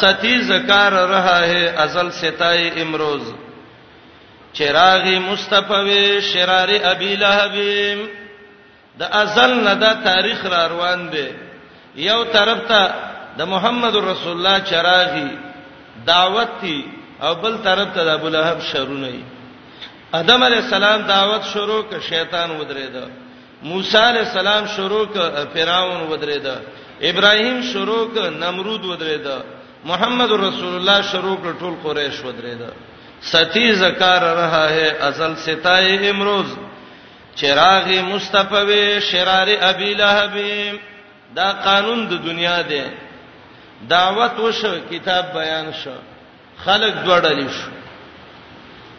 [0.00, 3.24] ستی ذکر رہا ہے ازل ستائے امروز
[4.58, 6.02] چراغ مصطفی
[6.32, 7.56] شرار ابي لهب
[9.00, 11.24] د ازل نه دا تاریخ را روان دی
[12.08, 12.82] یو طرف ته
[13.38, 15.28] د محمد رسول الله چراغي
[16.12, 16.76] دعوت تي
[17.22, 19.22] او بل طرف ته د ابو لهب شرونه ای
[20.20, 22.96] ادم علی السلام دعوت شروع ک شیطان ودرید
[23.62, 25.18] موسی علی السلام شروع ک
[25.54, 26.46] فرعون ودرید
[27.10, 29.26] ابراهیم شروع ک نمرود ودرید
[29.86, 32.70] محمد رسول الله شروع کړ ټول قریش ودرېدا
[33.32, 36.48] ستی زکار رہا ہے ازل ستای امروز
[37.42, 40.34] چراغ مصطفی شرار ابي لهب
[41.36, 42.80] دا قانون د دنیا دی
[43.90, 45.96] دعوت وشو کتاب بیان شو
[46.64, 47.72] خلق دوړل شو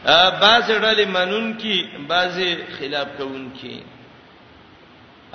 [0.05, 1.77] ا بعض ډلې منون کی
[2.09, 2.35] بعض
[2.79, 3.77] خلاف کوون کی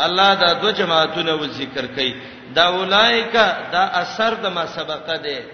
[0.06, 2.14] الله دا دو جماعتونه و ذکر کوي
[2.54, 5.44] دا اولایکا دا اثر د ما سبقه ده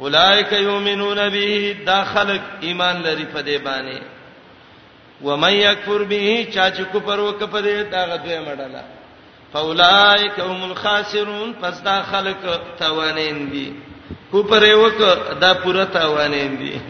[0.00, 4.02] اولایکا یؤمنون به دا خلق ایمان لري په دې باندې
[5.22, 8.84] و من یکفر به چا چې کفر وکړ په دې دا غوې مړاله
[9.52, 13.72] فاولایکا هم الخاسرون پس دا خلق توانین دي
[14.32, 16.80] کفر وکړ دا پوره توانین دي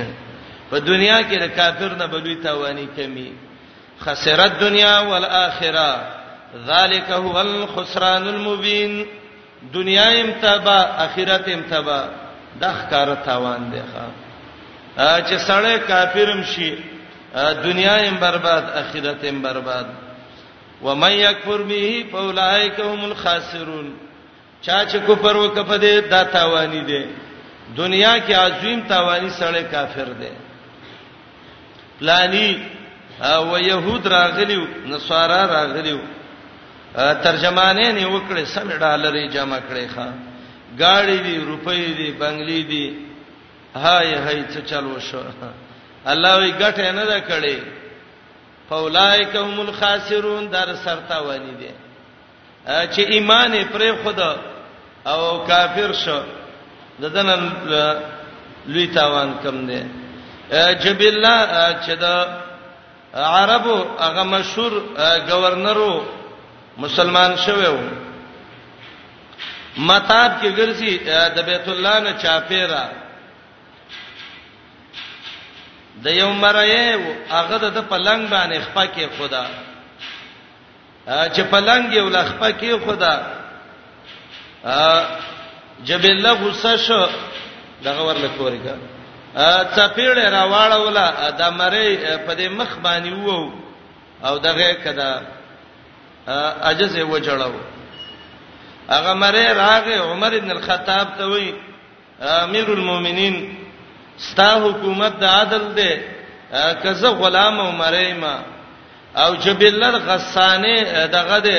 [0.70, 3.33] په دنیا کې د کافر نه بلوي توانی کمی
[4.01, 6.18] خسرت دنیا والآخره
[6.57, 9.05] ذالک هو الخسران المبین
[9.75, 12.03] دنیا امتبا اخرت امتبا
[12.61, 16.75] د ښکار تاوان دی ښا چې سړی کافرم شي
[17.65, 19.87] دنیا هم برباد اخرت هم برباد
[20.83, 23.95] ومن یکفر به فاولئک هم الخاسرون
[24.63, 27.05] چا چې کفر وکړ دې دا تاوانی دی
[27.77, 30.31] دنیا کې عظیم تاوانی سړی کافر دی
[32.01, 32.67] پلانی
[33.23, 35.99] او يهود راغلیو نصارا راغلیو
[36.95, 40.09] ترجمانې نه وکړې سم ډالر یې جمع کړې ښا
[40.80, 43.07] گاڑی دی روپۍ دی بنگلی دی
[43.76, 45.20] هاي هاي څه چلو شو
[46.07, 47.57] الله وی ګټه نه ده کړې
[48.70, 51.70] فاولائک هم الخاسرون در سرتا ونی دي
[52.66, 54.36] چې ایمان پرې خدا
[55.07, 56.20] او کافر شو
[57.01, 57.28] ددن
[58.66, 59.84] لوی تاوان کم دي
[60.82, 62.39] جبل الله چې دا
[63.14, 64.72] عربو هغه مشهور
[65.30, 66.18] گورنرو
[66.85, 67.76] مسلمان شوو
[69.87, 70.93] متاب کې ګرځي
[71.37, 72.83] د بیت الله نه چاپیرا
[76.05, 79.45] د یو مرایې هغه د پلنګ باندې خپه کې خدا
[81.09, 83.14] چې پلنګ یو لخپه کې خدا
[85.89, 87.01] جب الله غصه شو
[87.89, 88.74] دغه ورله کوریګا
[89.76, 91.91] چپیړې راواړوله د مری
[92.26, 93.53] په دې مخ باندې وو
[94.26, 95.11] او دغه کده
[96.62, 97.61] عجز و جړاو
[98.91, 101.53] هغه مره راغه عمر ابن الخطاب ته وی
[102.20, 103.37] امیر المؤمنین
[104.18, 105.91] ستا حکومت د عادل دی
[106.83, 108.37] کزه غلام عمره ما
[109.24, 110.74] او جبل الغسانه
[111.07, 111.57] دغه دی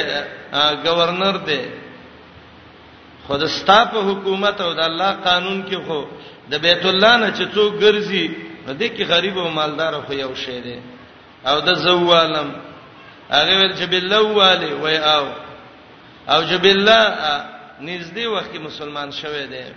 [0.87, 1.59] گورنر دی
[3.27, 6.03] خود ستا په حکومت او د الله قانون کې خو
[6.51, 8.29] د بیت الله نه چې څوک ګرځي
[8.79, 10.79] دې کې غریب او مالدار خو یو شی دی
[11.47, 12.68] او د زوالم زو
[13.31, 15.25] هغه ول جبل والي وای او
[16.33, 16.89] او جبل
[17.79, 19.73] نږدې وخت مسلمان شوه دی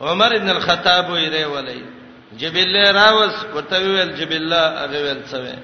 [0.00, 1.82] عمر ابن الخطاب وی دی ولای
[2.38, 5.56] جبل راوس ورته ویل جبل هغه ول څه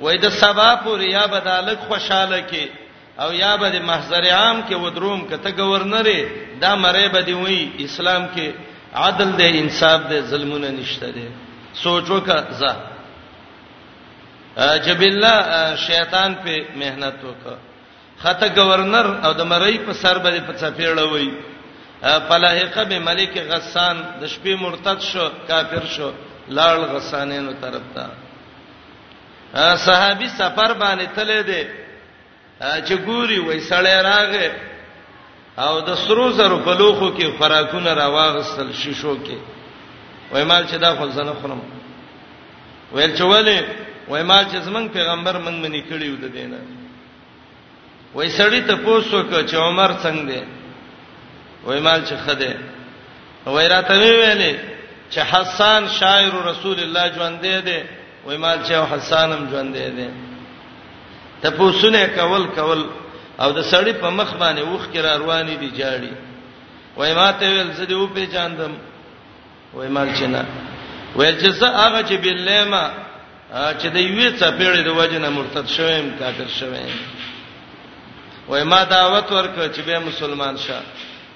[0.00, 2.70] وای د سبا پور یا بدالک خوشاله کی
[3.18, 6.06] او یا به محضر عام کې ودروم کته گورنر
[6.60, 8.52] دا مری به دی وای اسلام کې
[8.94, 11.28] عدل دی انصاف دی ظلمونه نشته دی
[11.74, 12.72] سوچ وکړه
[14.58, 15.36] جب الله
[15.76, 17.58] شیطان په مهنت وکړه
[18.22, 21.30] خطه گورنر او د مړی په سر باندې په چپېړه وای
[22.28, 26.10] پلاهقه به ملک غسان د شپې مرتد شو کافر شو
[26.48, 28.06] لال غسانینو طرف ته
[29.76, 31.64] صحابي سفر باندې تله دي
[32.86, 34.48] چې ګوري وای سړی راغې
[35.58, 39.38] او د سرو زرو په لوخو کې فراکونه راواغسل شیشو کې
[40.32, 41.60] وای مال چې دا خو زنه خورم
[42.92, 43.60] ویل چې ولې
[44.08, 46.58] وای ما چې زمنګ پیغمبر منګ منی کړی و د دینه
[48.14, 50.42] وای سړی ته پوسو ک چې عمر څنګه دی
[51.64, 52.56] وای مال چې خده
[53.52, 54.52] وای راته ویلې
[55.10, 57.80] چې حسان شاعر رسول الله ژوند دی دی
[58.26, 60.08] وای مال چې حسانم ژوند دی دی
[61.42, 62.84] ته پوسونه کول کول
[63.38, 66.12] او د سړی په مخ باندې وښ کې را روانې دي جاړي
[66.96, 68.72] وای ما ته ویل زه دې و پیژاندم
[69.74, 70.44] وای مال چې نه
[71.16, 72.84] وای چې زه هغه چې بلېما
[73.50, 76.74] چې د یوې څپېړې د وجنه مرتد شوم کافر شوم
[78.50, 80.78] وای ما دعوت ورک چې به مسلمان شه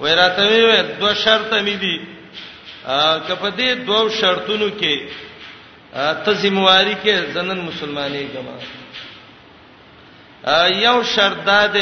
[0.02, 1.96] وای راته وی دوه شرط مې دي
[3.30, 4.94] کپه دې دوه شرطونو کې
[6.24, 8.56] ته ذمہواری کې زنن مسلمانې کما
[10.84, 11.78] یو شرط ده د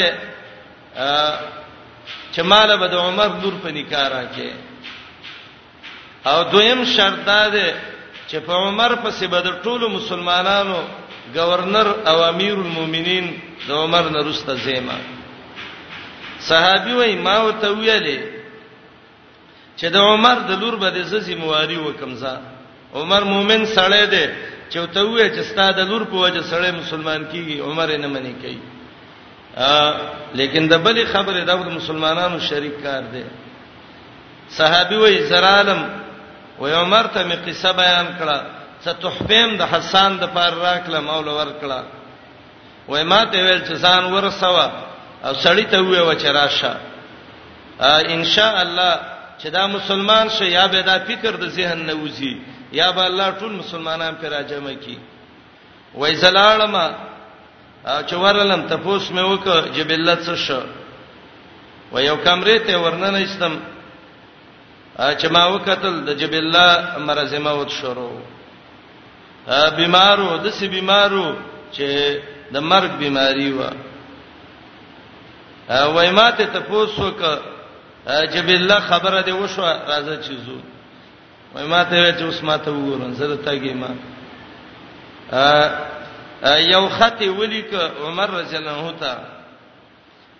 [2.35, 4.49] چماله بد عمر نور په نکاح راکې
[6.25, 7.73] او دویم شرط ده
[8.29, 10.79] چې په عمر پسې به د ټولو مسلمانانو
[11.35, 13.25] گورنر او امیر المؤمنین
[13.67, 14.97] د عمر نه رسته زیما
[16.49, 18.19] صحابي وای ما وته ویلې
[19.79, 22.33] چې د عمر د لور به د سزي مواري وکمزه
[22.95, 24.25] عمر مؤمن سړی دی
[24.71, 28.59] چې وته وې چې ستاد لور په وجه سړی مسلمان کیږي عمر نه منی کوي
[29.55, 29.69] ا
[30.39, 33.23] لیکن د بلې خبره دا د مسلمانانو شریک کار دی
[34.57, 35.81] صحابي وای زرالم
[36.61, 38.37] و یو مرتبه قصه بیان کړه
[38.83, 41.79] څه تحبیم د حسن د پار راکله مولا ور کړه
[42.91, 44.67] و ما ته ویل چې ځان ورسوا
[45.25, 46.73] او سړی ته وې و چې راشه
[48.15, 48.91] ان شاء الله
[49.41, 52.33] چې دا مسلمان شي یا به دا فکر د ذهن نه وځي
[52.73, 54.97] یا به الله ټول مسلمانان پر راجمع کی
[55.99, 56.87] وای زلالما
[57.87, 59.45] چې ورلم تپوس مې وک
[59.75, 60.61] جبلت څه شو
[61.93, 63.53] و یو کمرې ته ورننه استم
[64.99, 68.19] چې ما وکتل د جبل الله مرزه موت شروع
[69.75, 71.35] بیمارو د سی بیمارو
[71.73, 72.19] چې
[72.53, 73.61] د مرګ بیماری و
[75.69, 77.23] وای ماته تاسو ک
[78.33, 80.57] جبل الله خبره دی وشو راځه چې زو
[81.53, 83.91] وای ماته چې اوس ماته وګورم زه د تاګی ما
[86.73, 87.73] یو خط ولیک
[88.05, 89.17] عمر رجل هوتا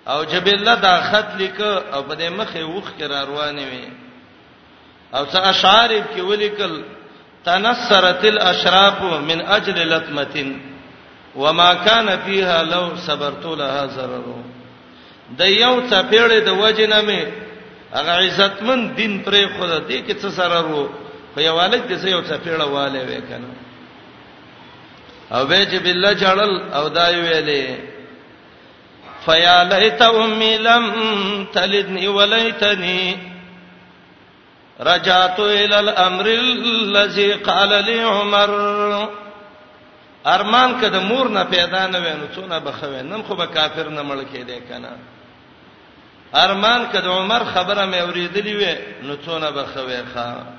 [0.07, 4.08] او جبل الله دا خط لیک او په دې مخه وښ کې را روانې وي
[5.13, 6.83] او څه اشعار کې ولیکل
[7.45, 10.59] تنصرت الاشراف من اجل لطمتين
[11.35, 14.23] وما كان فيها لو صبرت لها ضرر
[15.39, 17.23] د یو څپېړې د وجنه مې
[17.93, 20.83] هغه عزتمن دین پرې خود دې کې څه سره ورو
[21.35, 23.51] په یوالک دې یو څپېړه والے وې کنه
[25.31, 27.77] او وجه بالله جړل او دای ویلې
[29.25, 30.85] فیا لیت امی لم
[31.53, 33.28] تلدنی ولیتنی
[34.79, 39.09] رجعت الى الامر الذي قال لي عمر
[40.27, 44.17] ارمان کده مور نه پیدا نه وینو څونه بخوي نن خو به کافر نه مړ
[44.33, 44.91] کېده کنه
[46.35, 50.58] ارمان کده عمر خبره مې اوریدلې وې نو څونه بخوي ښا